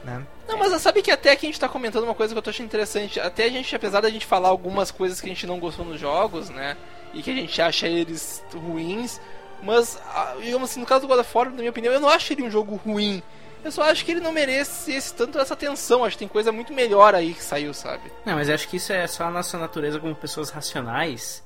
[0.04, 0.22] Né?
[0.46, 2.50] Não, mas sabe que até que a gente tá comentando uma coisa que eu tô
[2.50, 3.18] achando interessante.
[3.18, 5.98] Até a gente, apesar da gente falar algumas coisas que a gente não gostou nos
[5.98, 6.76] jogos, né?
[7.14, 9.18] E que a gente acha eles ruins.
[9.62, 12.08] Mas, ah, digamos assim, no caso do God of War, na minha opinião, eu não
[12.10, 13.22] acho ele um jogo ruim.
[13.64, 16.04] Eu só acho que ele não merece esse, tanto essa atenção.
[16.04, 18.12] Acho que tem coisa muito melhor aí que saiu, sabe?
[18.26, 21.42] Não, mas eu acho que isso é só a nossa natureza como pessoas racionais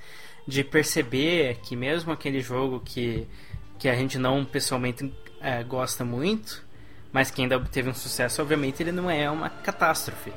[0.49, 3.29] de perceber que mesmo aquele jogo que,
[3.79, 6.65] que a gente não pessoalmente é, gosta muito,
[7.13, 10.31] mas que ainda teve um sucesso, obviamente ele não é uma catástrofe.
[10.31, 10.37] Né?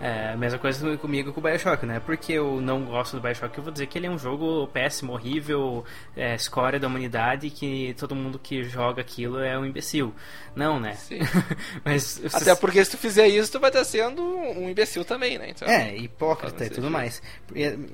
[0.00, 2.00] É a mesma coisa comigo com o Bioshock, né?
[2.00, 5.12] Porque eu não gosto do Bioshock, eu vou dizer que ele é um jogo péssimo,
[5.12, 5.84] horrível,
[6.16, 10.12] é, escória da humanidade, que todo mundo que joga aquilo é um imbecil.
[10.56, 10.94] Não, né?
[10.94, 11.20] Sim.
[11.84, 15.50] mas Até porque se tu fizer isso, tu vai estar sendo um imbecil também, né?
[15.50, 17.22] Então, é, hipócrita e tudo mais.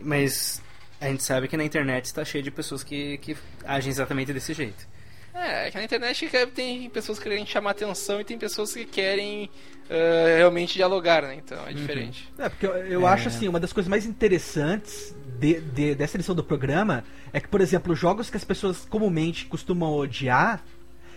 [0.02, 0.60] Mas
[1.02, 4.54] a gente sabe que na internet está cheio de pessoas que, que agem exatamente desse
[4.54, 4.86] jeito.
[5.34, 9.48] É, que na internet tem pessoas que querem chamar atenção e tem pessoas que querem
[9.88, 11.36] eh, realmente dialogar, né?
[11.36, 12.30] Então é diferente.
[12.38, 16.34] É, porque eu, eu acho assim, uma das coisas mais interessantes de- de- dessa edição
[16.34, 20.62] do programa é que, por exemplo, jogos que as pessoas comumente costumam odiar,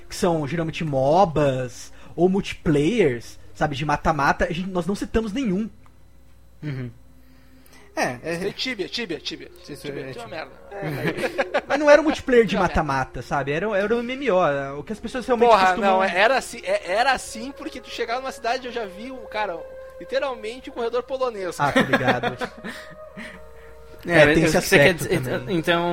[0.10, 5.70] que são geralmente MOBAs ou multiplayers, sabe, de mata-mata, nós não citamos nenhum.
[7.96, 9.50] É, Tem Tibia, Tibia, Tibia.
[9.68, 10.52] Isso Tibia, é Tibia é uma merda.
[11.68, 12.60] Mas não era um multiplayer de é.
[12.60, 13.52] mata-mata, sabe?
[13.54, 14.80] Era, era um MMO.
[14.80, 15.92] O que as pessoas realmente Porra, costumam.
[15.92, 19.12] não, era assim, é- era assim porque tu chegava numa cidade e eu já vi
[19.12, 19.58] o cara,
[20.00, 21.58] literalmente o corredor polonês.
[21.60, 22.36] Ah, tá ligado.
[24.08, 25.58] É, É, tem esse você quer aspecto dizer- também.
[25.58, 25.84] Então,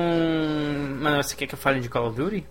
[0.99, 2.45] mano, você quer que eu fale de Call of Duty?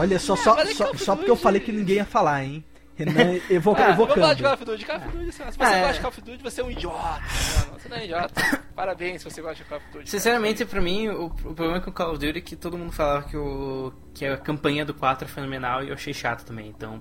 [0.00, 2.64] Olha só, só, é só, só porque eu falei que ninguém ia falar, hein?
[2.96, 4.42] Renan evo- Ah, vamos falar de evocando.
[4.42, 4.84] Call of Duty.
[4.84, 5.80] Call of Duty, assim, se você Ah, é.
[5.80, 6.98] gosta de Call of Duty, você é um idiota.
[7.00, 7.78] Mano.
[7.78, 8.60] Você não é idiota.
[8.76, 9.98] Parabéns se você gosta de Call of Duty.
[9.98, 10.06] cara.
[10.10, 12.92] Sinceramente, pra mim, o, o problema com o Call of Duty é que todo mundo
[12.92, 16.68] falava que, o, que a campanha do 4 é fenomenal e eu achei chato também.
[16.68, 17.00] Então,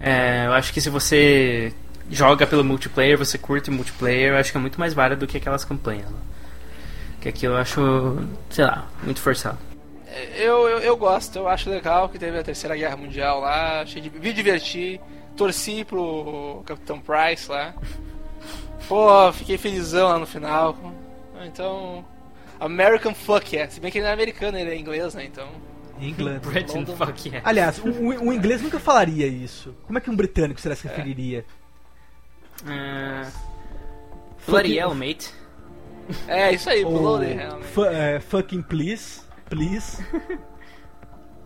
[0.00, 1.72] é, eu acho que se você
[2.10, 5.30] joga pelo multiplayer, você curte o multiplayer, eu acho que é muito mais válido do
[5.30, 6.10] que aquelas campanhas.
[6.10, 6.18] Né?
[7.22, 8.18] Que aquilo eu acho,
[8.50, 9.58] sei lá, muito forçado.
[10.36, 14.00] Eu, eu, eu gosto, eu acho legal que teve a Terceira Guerra Mundial lá, achei
[14.02, 15.00] de, me diverti,
[15.36, 17.74] torci pro Capitão Price lá.
[18.88, 20.76] Pô, fiquei felizão lá no final.
[21.44, 22.04] Então,
[22.60, 23.72] American Fuck yeah.
[23.72, 25.24] Se bem que ele não é americano, ele é inglês, né?
[25.24, 25.48] Então,
[26.00, 26.40] Inglaterra.
[26.52, 26.96] Britain London.
[26.96, 27.48] fuck yeah.
[27.48, 29.74] Aliás, um, um- inglês nunca falaria isso.
[29.86, 31.44] Como é que um britânico será se referiria?
[32.64, 33.30] Uh,
[34.46, 35.32] Bloody hell, mate.
[36.28, 37.62] é isso aí, the Hell.
[37.62, 39.21] fu- é, fucking please,
[39.52, 40.02] please.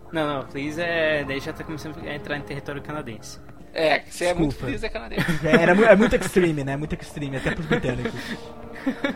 [0.09, 1.25] Não, não, please é.
[1.25, 3.41] Daí já tá começando a entrar em território canadense.
[3.73, 5.25] É, você é muito feliz, é canadense.
[5.45, 6.77] É, era, é muito extreme, né?
[6.77, 8.13] Muito extreme, até pros britânicos.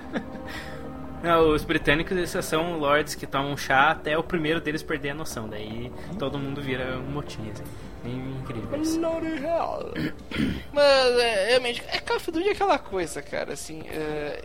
[1.23, 5.11] Não, os britânicos eles só são lords que tomam chá até o primeiro deles perder
[5.11, 5.47] a noção.
[5.47, 5.89] Daí
[6.19, 7.63] todo mundo vira um motim, assim.
[8.03, 8.99] Incrível isso.
[10.73, 13.81] Mas, é, realmente, é Call of Duty é aquela coisa, cara, assim.
[13.87, 14.43] é,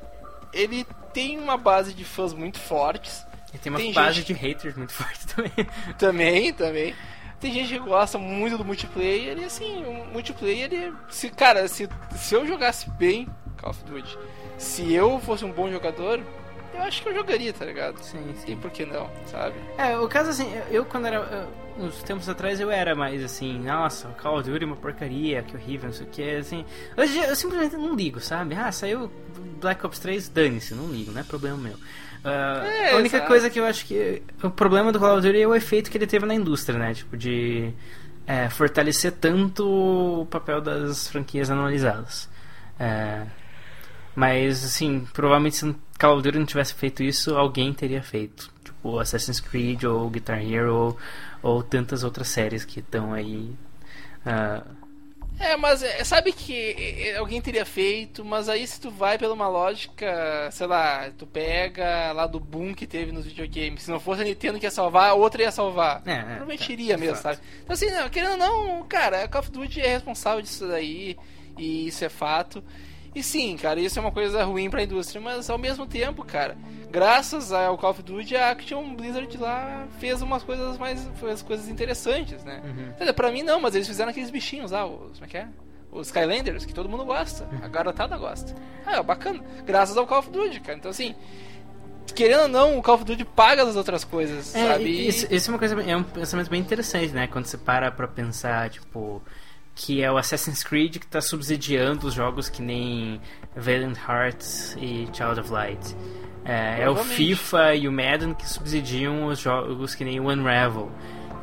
[0.53, 3.26] ele tem uma base de fãs muito fortes.
[3.57, 5.52] E tem uma Tem base gente- de haters muito forte também.
[5.98, 6.94] Também, também.
[7.40, 11.88] Tem gente que gosta muito do multiplayer e assim, o multiplayer, ele, se, cara, se,
[12.16, 13.28] se eu jogasse bem
[13.61, 14.18] Call of Duty,
[14.57, 16.20] se eu fosse um bom jogador,
[16.74, 17.98] eu acho que eu jogaria, tá ligado?
[18.02, 18.57] Sim, E sim.
[18.57, 19.54] por que não, sabe?
[19.76, 21.16] É, o caso assim, eu, quando era.
[21.16, 24.76] eu- uns tempos atrás eu era mais assim, nossa, o Call of Duty é uma
[24.76, 26.64] porcaria, que horrível, não sei o que, assim.
[26.96, 28.54] Hoje eu simplesmente não ligo, sabe?
[28.54, 29.12] Ah, saiu
[29.61, 31.76] Black Ops 3, dane-se, não ligo, não é problema meu.
[32.29, 33.29] Ah, É, a única exato.
[33.29, 34.22] coisa que eu acho que.
[34.43, 36.93] O problema do Call of Duty é o efeito que ele teve na indústria, né?
[36.95, 37.72] Tipo, de
[38.27, 39.64] é, fortalecer tanto
[40.22, 42.29] o papel das franquias anualizadas.
[42.79, 43.27] É,
[44.14, 48.51] mas, assim, provavelmente se Call of Duty não tivesse feito isso, alguém teria feito.
[48.64, 50.99] Tipo, Assassin's Creed ou Guitar Hero ou,
[51.43, 53.55] ou tantas outras séries que estão aí.
[54.24, 54.62] ah,
[55.39, 56.55] É, mas é, sabe que
[56.99, 61.26] é, alguém teria feito, mas aí se tu vai pela uma lógica, sei lá, tu
[61.26, 64.70] pega lá do boom que teve nos videogames, se não fosse a Nintendo que ia
[64.70, 66.03] salvar, a outra ia salvar.
[66.07, 67.39] É, é, Provavelmente tá, iria de mesmo, sabe?
[67.62, 71.16] Então assim, não, querendo ou não, cara, a Call of Duty é responsável disso daí,
[71.59, 72.64] e isso é fato.
[73.16, 76.54] E sim, cara, isso é uma coisa ruim pra indústria, mas ao mesmo tempo, cara,
[76.90, 81.08] graças ao Call of Duty, a Action Blizzard lá fez umas coisas mais.
[81.14, 82.60] fez coisas interessantes, né?
[82.62, 83.12] Uhum.
[83.14, 85.14] Pra mim não, mas eles fizeram aqueles bichinhos lá, os.
[85.14, 85.48] Como é que é?
[85.90, 87.44] Os Skylanders, que todo mundo gosta.
[87.44, 87.60] Uhum.
[87.64, 88.54] A garotada gosta.
[88.84, 89.42] Ah, é bacana.
[89.64, 90.76] Graças ao Call of Duty, cara.
[90.76, 91.14] Então assim.
[92.14, 95.08] Querendo ou não, o Call of Duty paga as outras coisas, É, sabe?
[95.08, 97.26] isso, isso é uma coisa, é um pensamento bem interessante, né?
[97.26, 99.20] Quando você para pra pensar, tipo,
[99.77, 103.20] que é o Assassin's Creed que tá subsidiando os jogos que nem
[103.55, 105.95] Valiant Hearts e Child of Light.
[106.45, 106.97] É, é o.
[106.97, 110.91] FIFA e o Madden que subsidiam os jogos que nem o Unravel.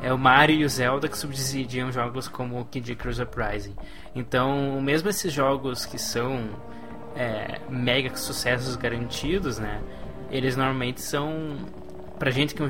[0.02, 3.76] É o Mario e o Zelda que subsidiam jogos como o Kid Icarus Uprising.
[4.14, 6.50] Então, mesmo esses jogos que são
[7.14, 9.80] é, mega sucessos garantidos, né?
[10.28, 11.56] Eles normalmente são
[12.18, 12.68] pra gente que é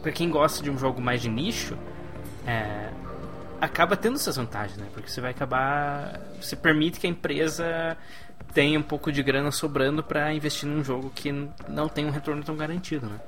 [0.00, 1.76] pra quem gosta de um jogo mais de nicho,
[2.46, 2.88] é,
[3.62, 4.88] acaba tendo suas vantagens, né?
[4.92, 7.96] Porque você vai acabar, você permite que a empresa
[8.52, 11.30] tenha um pouco de grana sobrando pra investir num jogo que
[11.68, 13.20] não tem um retorno tão garantido, né?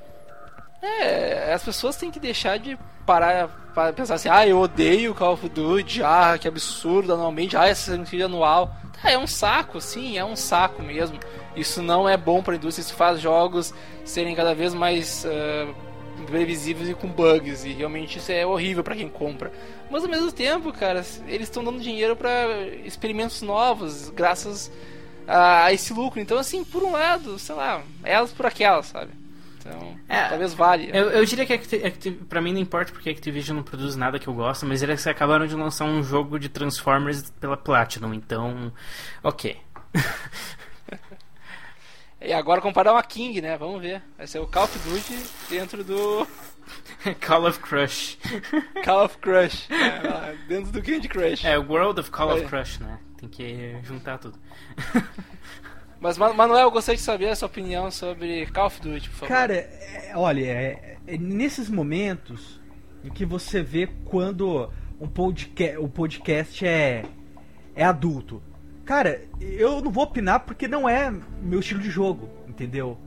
[0.82, 2.76] É, as pessoas têm que deixar de
[3.06, 7.68] parar para pensar assim, ah, eu odeio Call of Duty, ah, que absurdo anualmente, ah,
[7.68, 8.74] essa Creed anual.
[9.00, 11.16] Tá, é um saco, sim, é um saco mesmo.
[11.54, 13.72] Isso não é bom pra indústria, isso faz jogos
[14.04, 15.72] serem cada vez mais ah,
[16.20, 19.52] imprevisíveis e com bugs, e realmente isso é horrível pra quem compra.
[19.90, 22.30] Mas ao mesmo tempo, cara, eles estão dando dinheiro pra
[22.84, 24.70] experimentos novos, graças
[25.26, 26.20] a esse lucro.
[26.20, 29.12] Então, assim, por um lado, sei lá, elas por aquelas, sabe?
[29.58, 30.94] Então, É, talvez valha.
[30.94, 33.96] Eu, eu diria que a Acti- pra mim não importa porque a Activision não produz
[33.96, 38.12] nada que eu gosto, mas eles acabaram de lançar um jogo de Transformers pela Platinum,
[38.12, 38.70] então.
[39.22, 39.56] Ok.
[42.24, 43.56] E agora comparar uma King, né?
[43.56, 44.02] Vamos ver.
[44.16, 45.16] Vai ser o Call of Duty
[45.50, 46.26] dentro do
[47.26, 48.16] Call of Crush.
[48.84, 49.68] Call of Crush.
[49.70, 51.44] É, dentro do Candy Crush.
[51.44, 52.46] É, World of Call of É.
[52.46, 52.98] Crush, né?
[53.18, 54.38] Tem que juntar tudo.
[56.00, 59.16] Mas, Ma- Manuel, eu gostaria de saber a sua opinião sobre Call of Duty, por
[59.16, 59.28] favor.
[59.28, 62.60] Cara, é- olha, é- é nesses momentos
[63.02, 64.70] em que você vê quando
[65.00, 67.04] um podca o podcast é,
[67.74, 68.42] é adulto.
[68.84, 71.12] Cara, eu não vou opinar porque não é
[71.42, 72.98] meu estilo de jogo, entendeu?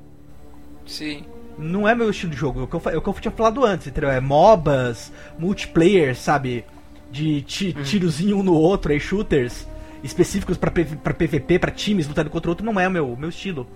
[0.86, 1.26] Sim.
[1.58, 3.32] Não é meu estilo de jogo, é o que eu, é o que eu tinha
[3.32, 4.10] falado antes, entendeu?
[4.10, 6.64] É MOBAs, multiplayer, sabe?
[7.12, 9.68] De ti- tirozinho um no outro, aí shooters
[10.04, 13.68] específicos pra PVP, pra times lutando contra o outro, não é o meu, meu estilo.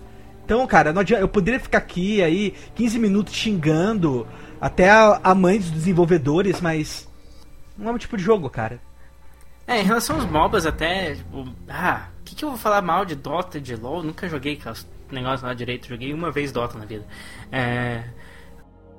[0.44, 4.26] Então, cara, adianta, eu poderia ficar aqui aí 15 minutos xingando
[4.60, 7.08] até a, a mãe dos desenvolvedores, mas
[7.76, 8.80] não é o meu tipo de jogo, cara.
[9.66, 13.04] É, em relação aos MOBAs até, tipo, ah, o que, que eu vou falar mal
[13.04, 14.02] de Dota, de LoL?
[14.02, 17.06] Nunca joguei aqueles negócios lá direito, joguei uma vez Dota na vida.
[17.50, 18.04] É,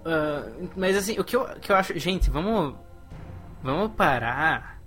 [0.05, 2.75] ah, mas assim, o que eu, que eu acho, gente, vamos,
[3.61, 4.81] vamos parar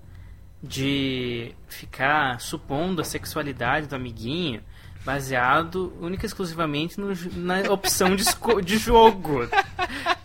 [0.62, 4.62] de ficar supondo a sexualidade do amiguinho
[5.04, 8.24] baseado única e exclusivamente no na opção de,
[8.64, 9.48] de jogo.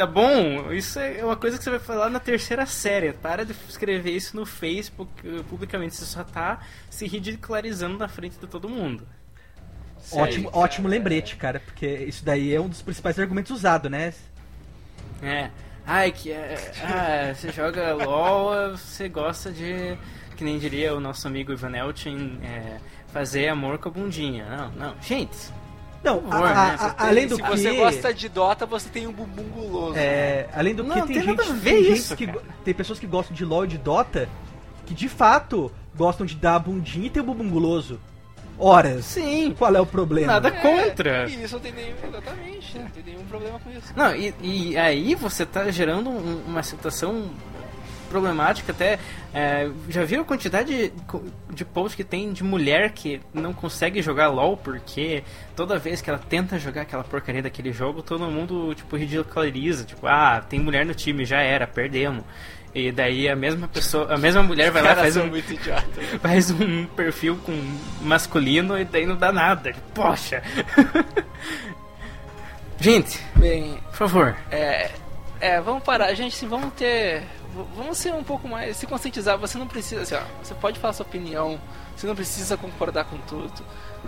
[0.00, 0.72] Tá bom?
[0.72, 3.12] Isso é uma coisa que você vai falar na terceira série.
[3.12, 5.94] Para de escrever isso no Facebook eh, publicamente.
[5.94, 9.06] Você só tá se ridicularizando na frente de todo mundo.
[10.10, 14.14] ótimo, ótimo lembrete, cara, porque isso daí é um dos principais argumentos usados, né?
[15.20, 15.50] É.
[15.86, 16.72] Ai, que é.
[16.82, 19.98] Ah, você joga LOL, você gosta de.
[20.34, 22.78] Que nem diria o nosso amigo Ivan Elchin, é,
[23.12, 24.46] fazer amor com a bundinha.
[24.48, 25.02] Não, não.
[25.02, 25.36] Gente,
[26.02, 26.76] Não, Por favor, a- né?
[26.80, 27.48] a- a- além do se que...
[27.50, 29.96] você gosta de Dota, você tem um bumbum guloso.
[29.98, 32.42] É, além do Não, que tem, tem gente, a tem, isso, gente que, cara.
[32.64, 34.28] tem pessoas que gostam de LoL e de Dota
[34.86, 38.00] que de fato gostam de dar a bundinha e ter o bumbum guloso.
[38.58, 39.04] Horas.
[39.06, 39.54] sim.
[39.58, 40.32] Qual é o problema?
[40.34, 41.28] Nada É, contra.
[41.28, 43.92] E isso não tem nenhum, exatamente, não tem nenhum problema com isso.
[43.96, 47.30] Não, e, e aí você tá gerando um- uma situação
[48.10, 48.98] problemática até.
[49.32, 50.92] é, já viu a quantidade de,
[51.54, 55.22] de posts que tem de mulher que não consegue jogar LOL porque
[55.54, 60.06] toda vez que ela tenta jogar aquela porcaria daquele jogo, todo mundo tipo ridiculariza, tipo,
[60.06, 62.24] ah, tem mulher no time, já era, perdemos.
[62.74, 65.30] E daí a mesma pessoa, a mesma mulher vai lá e faz um,
[66.20, 67.52] faz um perfil com
[68.00, 69.74] masculino e daí não dá nada.
[69.94, 70.42] Poxa.
[72.78, 74.36] Gente, Bem, por favor.
[74.50, 74.90] É,
[75.40, 77.22] é, vamos parar, gente, assim, vamos ter,
[77.74, 80.92] vamos ser um pouco mais, se conscientizar, você não precisa, assim, ó, você pode falar
[80.92, 81.58] sua opinião,
[82.00, 83.52] você não precisa concordar com tudo,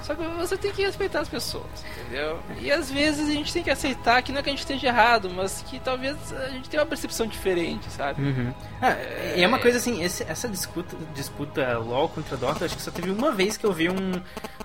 [0.03, 1.67] só que você tem que respeitar as pessoas,
[2.01, 2.39] entendeu?
[2.61, 4.87] E às vezes a gente tem que aceitar que não é que a gente esteja
[4.89, 8.23] errado, mas que talvez a gente tenha uma percepção diferente, sabe?
[8.23, 8.55] Uhum.
[8.81, 8.97] Ah,
[9.37, 12.91] e é uma coisa assim, esse- essa disputa, disputa LOL contra Dota, acho que só
[12.91, 14.13] teve uma vez que eu vi um,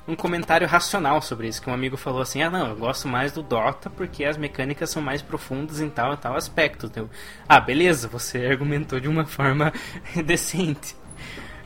[0.08, 3.34] um comentário racional sobre isso, que um amigo falou assim, ah não, eu gosto mais
[3.34, 6.90] do Dota porque as mecânicas são mais profundas em tal e tal aspecto.
[6.96, 7.10] Eu,
[7.50, 9.74] ah, beleza, você argumentou de uma forma
[10.26, 10.96] decente.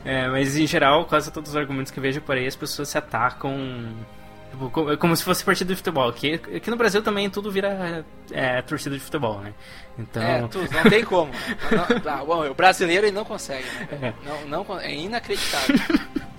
[0.04, 2.88] É, mas em geral, quase todos os argumentos que eu vejo por aí, as pessoas
[2.88, 3.56] se atacam
[4.50, 6.08] tipo, co- como se fosse partida de futebol.
[6.08, 9.52] Aqui, aqui no Brasil também tudo vira é, torcida de futebol, né?
[9.98, 10.22] Então.
[10.22, 11.30] É, tudo, não tem como.
[11.70, 13.64] Não- ah, bom, o brasileiro ele não consegue,
[14.00, 14.12] né?
[14.24, 15.76] Não, não, con- é inacreditável.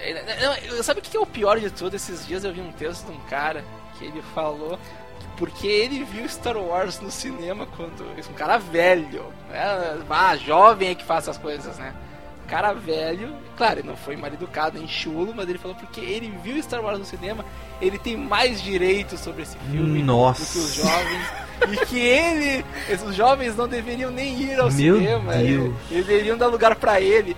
[0.00, 1.94] É, não, sabe o que é o pior de tudo?
[1.94, 3.62] Esses dias eu vi um texto de um cara
[3.96, 4.76] que ele falou
[5.20, 8.02] que porque ele viu Star Wars no cinema quando.
[8.28, 9.24] Um cara velho.
[9.48, 9.98] Né?
[10.10, 11.94] Ah, jovem é que faz essas coisas, né?
[12.48, 16.32] Cara velho, claro, ele não foi mal educado, nem chulo, mas ele falou porque ele
[16.42, 17.44] viu Star Wars no cinema,
[17.80, 20.42] ele tem mais direito sobre esse filme Nossa.
[20.42, 21.26] do que os jovens.
[21.70, 22.64] e que ele,
[23.06, 25.34] os jovens não deveriam nem ir ao Meu cinema.
[25.34, 25.74] Deus.
[25.90, 27.36] Eles deveriam dar lugar pra ele.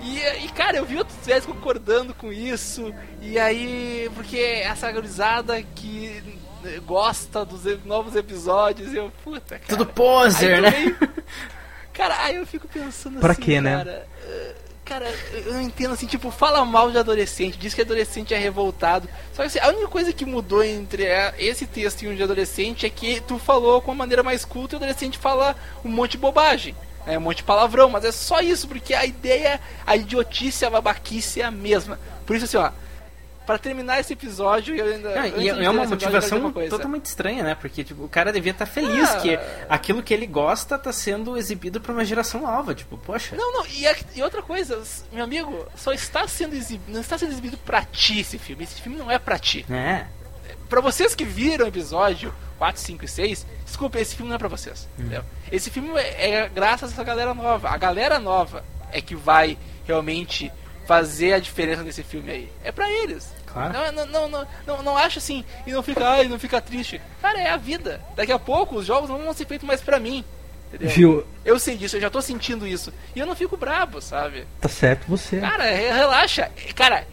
[0.00, 2.92] E, e, cara, eu vi outros velhos concordando com isso.
[3.20, 6.20] E aí, porque essa gurizada que
[6.84, 9.68] gosta dos novos episódios, eu, puta, cara.
[9.68, 10.70] Tudo poser, Aí né?
[10.72, 10.96] também-
[11.92, 13.76] Cara, aí eu fico pensando Pra assim, quê, né?
[13.76, 14.06] cara,
[14.84, 19.08] Cara, eu não entendo assim, tipo, fala mal de adolescente, diz que adolescente é revoltado.
[19.32, 21.04] Só que assim, a única coisa que mudou entre
[21.38, 24.74] esse texto e um de adolescente é que tu falou com uma maneira mais culta
[24.74, 26.74] e o adolescente fala um monte de bobagem.
[27.06, 30.70] É um monte de palavrão, mas é só isso, porque a ideia, a idiotice, a
[30.70, 31.98] babaquice é a mesma.
[32.26, 32.70] Por isso assim, ó,
[33.46, 35.20] pra terminar esse episódio, eu ainda.
[35.20, 37.54] Antes e é uma motivação totalmente estranha, né?
[37.54, 39.16] Porque tipo, o cara devia estar feliz Ah.
[39.20, 39.38] que
[39.68, 42.74] aquilo que ele gosta tá sendo exibido pra uma geração nova.
[42.74, 43.34] Tipo, poxa.
[43.36, 44.82] Não, não, e, a- e outra coisa,
[45.12, 46.92] meu amigo, só está sendo exibido.
[46.92, 48.64] Não está sendo exibido pra ti esse filme.
[48.64, 49.64] Esse filme não é pra ti.
[49.70, 50.06] É.
[50.68, 54.38] Pra vocês que viram o episódio 4, 5 e 6, desculpa, esse filme não é
[54.38, 54.88] pra vocês.
[54.98, 55.02] Hum.
[55.02, 55.24] entendeu?
[55.50, 57.68] Esse filme é, é graças a essa galera nova.
[57.68, 60.50] A galera nova é que vai realmente
[60.86, 62.52] fazer a diferença nesse filme aí.
[62.64, 63.30] É pra eles.
[63.46, 63.72] Claro.
[63.72, 67.00] Não, não, não, não, não, não acha assim e não fica, ai, não fica triste.
[67.20, 68.00] Cara, é a vida.
[68.16, 70.24] Daqui a pouco os jogos não vão ser feitos mais pra mim.
[70.68, 70.88] Entendeu?
[70.88, 71.26] Viu?
[71.44, 72.92] Eu sei disso, eu já tô sentindo isso.
[73.14, 74.46] E eu não fico brabo, sabe?
[74.60, 75.38] Tá certo você.
[75.38, 76.50] Cara, re- relaxa.
[76.74, 77.06] Cara,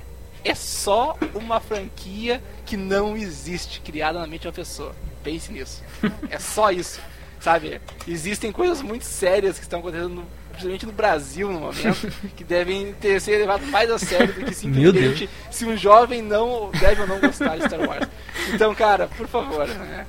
[0.46, 4.96] é só uma franquia que não existe, criada na mente de uma pessoa.
[5.24, 5.84] Pense nisso.
[6.32, 7.02] É só isso.
[7.42, 7.82] Sabe?
[8.08, 10.28] Existem coisas muito sérias que estão acontecendo, no-
[10.60, 14.54] principalmente no Brasil no momento, que devem ter ser levadas mais a sério do que
[14.56, 18.08] simplesmente se um jovem não deve ou não gostar de Star Wars.
[18.54, 20.06] Então, cara, por favor, né?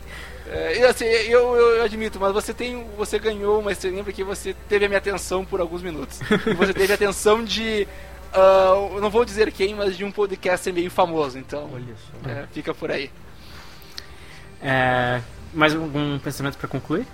[0.53, 4.25] É, eu, assim, eu, eu- eu admito, mas você tem, você ganhou uma estrelinha porque
[4.25, 6.21] você teve a minha atenção por alguns minutos.
[6.47, 7.87] E você teve a atenção de,
[8.35, 11.39] eu não vou dizer quem, mas de um podcaster meio famoso.
[11.39, 11.95] Então, Olha
[12.25, 12.29] só.
[12.31, 13.11] é, fica por aí.
[14.61, 15.21] É,
[15.55, 17.07] mais algum pensamento pra concluir?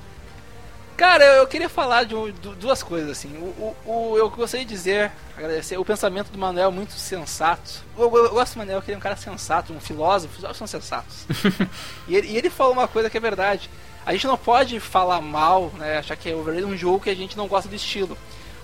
[0.97, 3.37] Cara, eu, queria falar de du- duas coisas assim.
[3.37, 3.77] O, o-
[4.13, 7.83] o- eu gostaria de dizer, agradecer o pensamento do Manuel é muito sensato.
[7.99, 10.33] Eu, eu- eu gosto do Manuel, que ele é um cara sensato, um filósofo.
[10.33, 11.27] Os filósofos são sensatos.
[12.09, 13.69] e, ele, e ele falou uma coisa que é verdade.
[14.07, 17.15] A gente não pode falar mal, né, achar que é overrated um jogo que a
[17.17, 18.17] gente não gosta do estilo.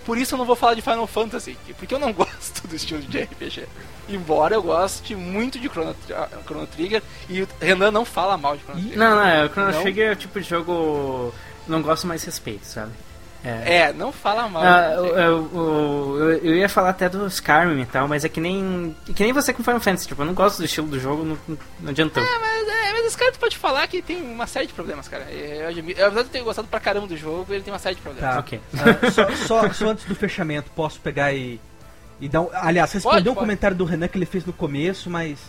[0.07, 3.01] Por isso eu não vou falar de Final Fantasy, porque eu não gosto do estilo
[3.03, 3.67] de RPG.
[4.09, 8.57] Embora eu goste muito de Chrono, ah, Chrono Trigger e o Renan não fala mal
[8.57, 8.99] de Chrono Trigger.
[8.99, 9.83] Não, não, é, o Chrono Não?
[9.83, 11.33] Trigger é o tipo de jogo.
[11.67, 12.93] Não gosto mais respeito, sabe?
[13.45, 14.63] É, não fala mal.
[14.63, 15.25] Ah, Chrono eu, Trigger.
[15.25, 18.95] eu, eu, eu ia falar até do Skyrim e tal, mas é que nem.
[19.17, 21.59] Que nem você com Final Fantasy, tipo, eu não gosto do estilo do jogo, não,
[21.81, 22.23] não adiantou.
[22.23, 25.09] É, mas, é, mas esse cara tu pode falar que tem uma série de problemas,
[25.09, 25.25] cara.
[25.25, 28.03] Eu, eu, apesar de ter gostado pra caramba do jogo, ele tem uma série de
[28.03, 28.33] problemas.
[28.33, 28.39] Tá.
[28.39, 28.61] Ok.
[28.75, 31.61] Ah, só, só, só antes do fechamento, posso pegar e,
[32.21, 32.49] e dar um.
[32.53, 35.41] Aliás, responder Pode, um comentário do Renan que ele fez no começo, mas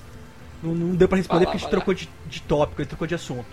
[0.64, 3.06] não, não deu pra responder lá, porque a gente trocou de, de tópico, ele trocou
[3.06, 3.46] de assunto.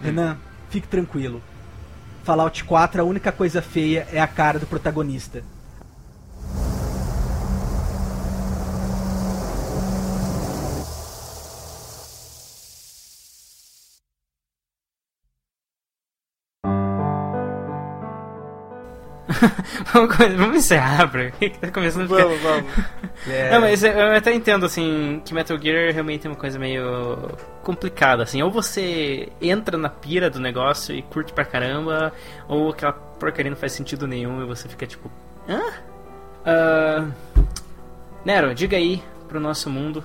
[0.00, 0.38] Renan,
[0.70, 1.42] fique tranquilo.
[2.22, 5.42] Fallout 4, a única coisa feia é a cara do protagonista.
[20.38, 21.30] vamos, encerrar, bro.
[21.32, 22.24] que tá começando a ficar.
[22.24, 22.70] Vamos, vamos.
[23.28, 27.30] É, Não, mas eu- até entendo, assim, que Metal Gear realmente é uma coisa meio
[27.62, 28.40] complicada, assim.
[28.42, 32.14] Ou você entra na pira do negócio e curte pra caramba,
[32.48, 35.10] ou aquela porcaria não faz sentido nenhum e você fica tipo...
[35.46, 35.60] Hã?
[36.46, 37.04] Ah,
[38.24, 40.02] Nero, diga aí pro nosso mundo...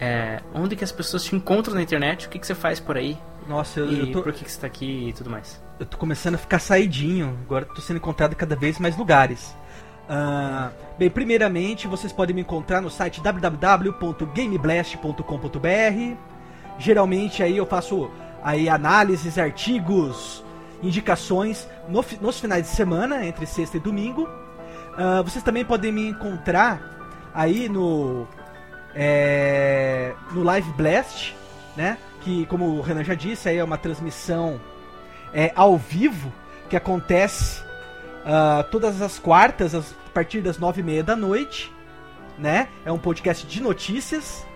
[0.00, 2.26] é, onde que as pessoas te encontram na internet?
[2.26, 3.16] O que, que você faz por aí?
[3.48, 5.62] Nossa, eu, e eu, tô, por que, que você tá aqui e tudo mais?
[5.82, 7.36] Eu tô começando a ficar saidinho.
[7.44, 9.52] Agora tô sendo encontrado em cada vez mais lugares.
[10.08, 16.16] Ah, bem, primeiramente vocês podem me encontrar no site www.gameblast.com.br.
[16.78, 18.08] Geralmente aí eu faço
[18.42, 20.44] aí análises, artigos,
[20.82, 24.28] indicações no nos finais de semana, entre sexta e domingo.
[24.96, 26.80] Ah, vocês também podem me encontrar
[27.34, 28.28] aí no
[28.94, 31.34] é, no Live Blast,
[31.76, 31.98] né?
[32.20, 34.60] Que como o Renan já disse, aí é uma transmissão
[35.32, 36.32] é, ao vivo
[36.68, 37.62] que acontece
[38.24, 39.82] ah, todas as quartas a
[40.14, 41.72] partir das nove e meia da noite,
[42.38, 42.68] né?
[42.84, 44.46] É um podcast de notícias.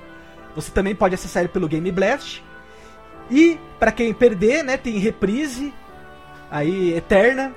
[0.55, 2.43] Você também pode acessar ele pelo Game Blast.
[3.31, 5.75] E para quem perder, né, tem reprise
[6.51, 7.53] aí eterna.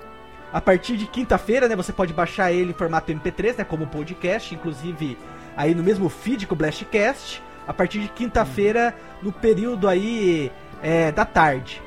[0.51, 4.53] A partir de quinta-feira, né, você pode baixar ele em formato MP3, né, como podcast,
[4.55, 5.15] inclusive
[5.55, 10.51] aí no mesmo feed que o Blastcast, a partir de quinta-feira no período aí
[10.81, 11.83] é, da tarde,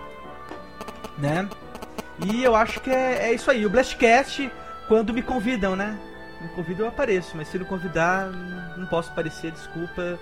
[1.19, 1.49] né?
[2.25, 3.65] E eu acho que é, é isso aí.
[3.67, 4.51] O Blastcast,
[4.89, 5.99] quando me convidam, né?
[6.41, 8.29] Me convidam eu apareço, mas se não convidar,
[8.77, 10.19] não posso aparecer, desculpa.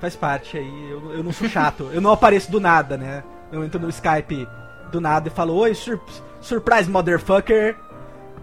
[0.00, 0.90] Faz parte aí.
[0.90, 1.90] Eu, eu não sou chato.
[1.92, 3.22] eu não apareço do nada, né?
[3.50, 4.48] Eu entro no Skype
[4.90, 6.00] do nada e falo, oi, sur
[6.40, 7.76] surprise motherfucker.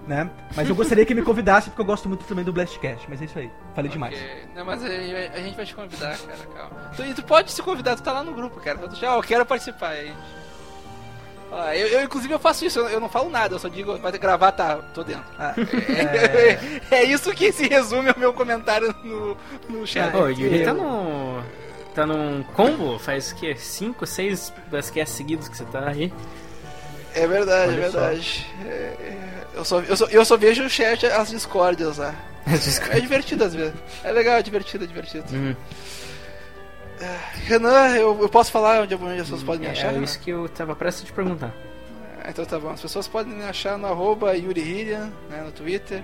[0.07, 0.30] Né?
[0.56, 3.06] Mas eu gostaria que me convidasse porque eu gosto muito também do Blastcast.
[3.07, 3.52] Mas é isso aí.
[3.76, 4.15] Falei demais.
[4.15, 4.48] Ok.
[4.56, 6.91] Não, mas a, gente vai te convidar, cara, calma.
[6.95, 8.80] Tu, e tu pode se convidar, tu tá lá no grupo, cara.
[8.80, 10.14] Tu já, eu quero participar aí.
[11.52, 13.98] Ah, eu, eu, inclusive, eu faço isso, eu, eu não falo nada, eu só digo,
[13.98, 15.23] vai gravar, tá, tô dentro.
[15.38, 15.53] Ah,
[16.90, 19.38] É, é isso que se resume ao meu comentário no,
[19.69, 20.15] no chat.
[20.15, 21.44] Ô, Yuri tá no.
[21.94, 22.98] Tá num combo?
[22.98, 23.53] Faz o quê?
[23.53, 26.11] 5, 6 Blastcasts seguidos que você tá aí?
[27.14, 28.48] É verdade, Olha é verdade.
[28.65, 29.18] É, é,
[29.56, 32.15] eu, só, eu, só, eu só vejo o chat, as discórdias lá.
[32.91, 33.73] É divertido às vezes.
[34.03, 35.26] É legal, é divertido, é divertido.
[35.34, 35.53] Hum,
[37.45, 39.88] Renan, eu, eu posso falar onde, as pessoas podem me é, achar?
[39.88, 40.03] é Renan?
[40.03, 41.52] isso que eu tava prestes a te perguntar.
[42.23, 42.69] Ah, Então tá bom.
[42.69, 46.03] As pessoas podem me achar no arroba Yuri Hillian, né, no Twitter.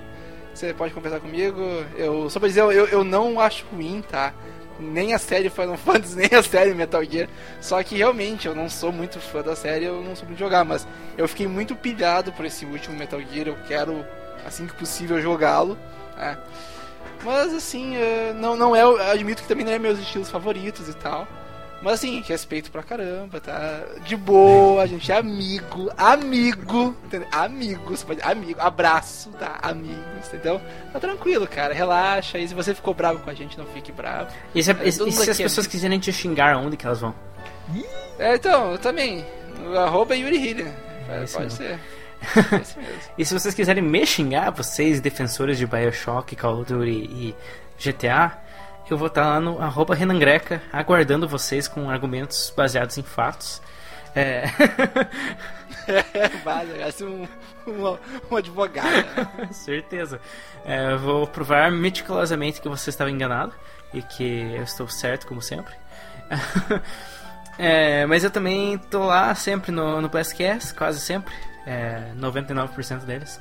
[0.54, 1.62] Você pode conversar comigo.
[1.96, 4.34] Eu, só pra dizer, eu, eu não acho ruim, tá?
[4.80, 7.28] Nem a série Final Fantasy, nem a série Metal Gear.
[7.62, 10.64] Só que realmente eu não sou muito fã da série, eu não sou muito jogar,
[10.66, 10.88] mas
[11.18, 13.48] eu fiquei muito pilhado por esse último Metal Gear.
[13.48, 14.04] Eu quero,
[14.46, 15.78] assim que possível, jogá-lo.
[16.18, 16.38] né?
[17.24, 18.82] Mas assim, eh, não, não é.
[18.84, 21.28] eu Admito que também não é meus estilos favoritos e tal.
[21.82, 23.82] Mas assim, respeito pra caramba, tá?
[24.04, 27.28] De boa, a gente é amigo, amigo, entendeu?
[27.32, 29.60] Amigo, você pode, amigo, abraço, tá?
[29.62, 30.60] Amigos, entendeu?
[30.92, 32.40] Tá tranquilo, cara, relaxa.
[32.40, 34.32] E se você ficou bravo com a gente, não fique bravo.
[34.56, 35.72] E se, É, e- e se as é pessoas amigo.
[35.72, 37.14] quiserem te xingar, onde que elas vão?
[38.18, 39.24] É, então, eu também.
[39.76, 40.72] Arroba Yuri Hillian.
[41.10, 41.52] É pode mesmo.
[41.52, 41.80] ser.
[42.22, 43.08] É.
[43.18, 47.36] E se vocês quiserem me xingar, vocês, defensores de Bioshock, Call of Duty e
[47.80, 48.38] GTA,
[48.90, 53.62] eu vou estar lá no arroba Renan Greca, aguardando vocês com argumentos baseados em fatos.
[54.16, 54.46] É...
[56.92, 57.28] Ser um,
[57.68, 57.98] um,
[58.32, 59.06] um advogado.
[59.52, 60.20] Certeza.
[60.66, 63.54] É, vou provar meticulosamente que você estava enganado
[63.94, 65.74] e que eu estou certo, como sempre.
[67.58, 71.34] É, mas eu também tô lá sempre no, no Blastcast, quase sempre.
[71.68, 73.40] É, 99% deles.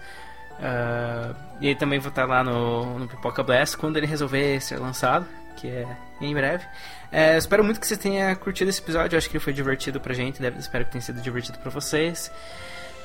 [0.61, 5.27] Ah, e também vou estar lá no, no Pipoca Blast quando ele resolver ser lançado,
[5.57, 5.87] que é
[6.21, 6.65] em breve.
[7.13, 10.01] É, espero muito que você tenha curtido esse episódio, eu acho que ele foi divertido
[10.01, 12.31] pra gente, deve, espero que tenha sido divertido pra vocês.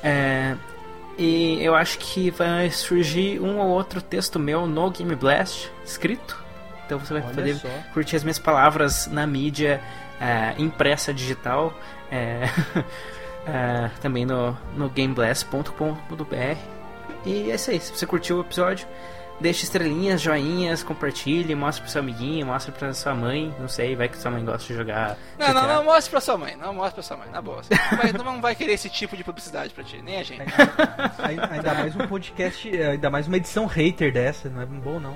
[0.04, 0.56] É,
[1.18, 6.42] e eu acho que vai surgir um ou outro texto meu no Game Blast escrito.
[6.86, 7.70] Então você vai Olha poder só.
[7.94, 9.82] curtir as minhas palavras na mídia
[10.20, 11.74] é, impressa digital.
[12.12, 12.50] é,
[13.46, 16.58] é, também no, no gameblast.com.br.
[17.26, 17.80] E é isso aí.
[17.80, 18.88] Se você curtiu o episódio,
[19.40, 23.54] deixe estrelinhas, joinhas, compartilhe, mostre pro seu amiguinho, mostre pra sua mãe.
[23.60, 25.18] Não sei, vai que sua mãe gosta de jogar.
[25.38, 25.74] Não, não, GTA.
[25.74, 27.64] não mostre pra sua mãe, não mostre pra sua mãe, na boa.
[27.64, 30.44] Você não vai, não vai querer esse tipo de publicidade pra ti, nem a gente.
[31.20, 35.16] Ainda ainda mais um podcast, ainda mais uma edição hater dessa, não é bom não.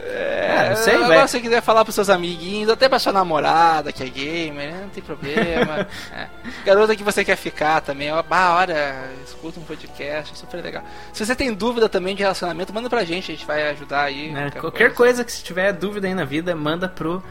[0.00, 1.28] É, não sei, Agora, vai.
[1.28, 4.80] se você quiser falar pros seus amiguinhos, até pra sua namorada que é gamer, né,
[4.82, 5.86] não tem problema.
[6.14, 6.28] É.
[6.64, 8.94] Garota que você quer ficar também, ó, bah, olha,
[9.24, 10.82] escuta um podcast, é super legal.
[11.12, 14.30] Se você tem dúvida também de relacionamento, manda pra gente, a gente vai ajudar aí.
[14.30, 14.50] né?
[14.58, 17.22] Qualquer coisa que se tiver dúvida aí na vida, manda pro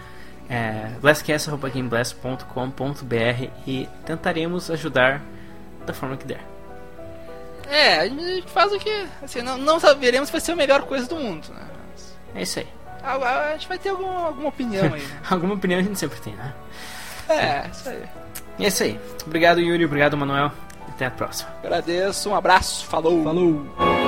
[0.50, 5.22] é, blastcast.gameblast.com.br e tentaremos ajudar
[5.86, 6.42] da forma que der.
[7.70, 10.84] É, a gente faz o que, assim, não, não saberemos se vai ser a melhor
[10.84, 11.64] coisa do mundo, né?
[12.36, 12.68] É isso aí.
[13.04, 15.20] a, a- a gente vai ter alguma, alguma opinião aí, né?
[15.30, 16.54] Alguma opinião a gente sempre tem, né?
[17.30, 18.04] É, isso aí.
[18.60, 19.00] É isso aí.
[19.26, 19.86] Obrigado, Yuri.
[19.86, 20.52] Obrigado, Manuel.
[20.90, 21.50] Até a próxima.
[21.64, 23.24] Agradeço, um abraço, falou!
[23.24, 24.07] Falou!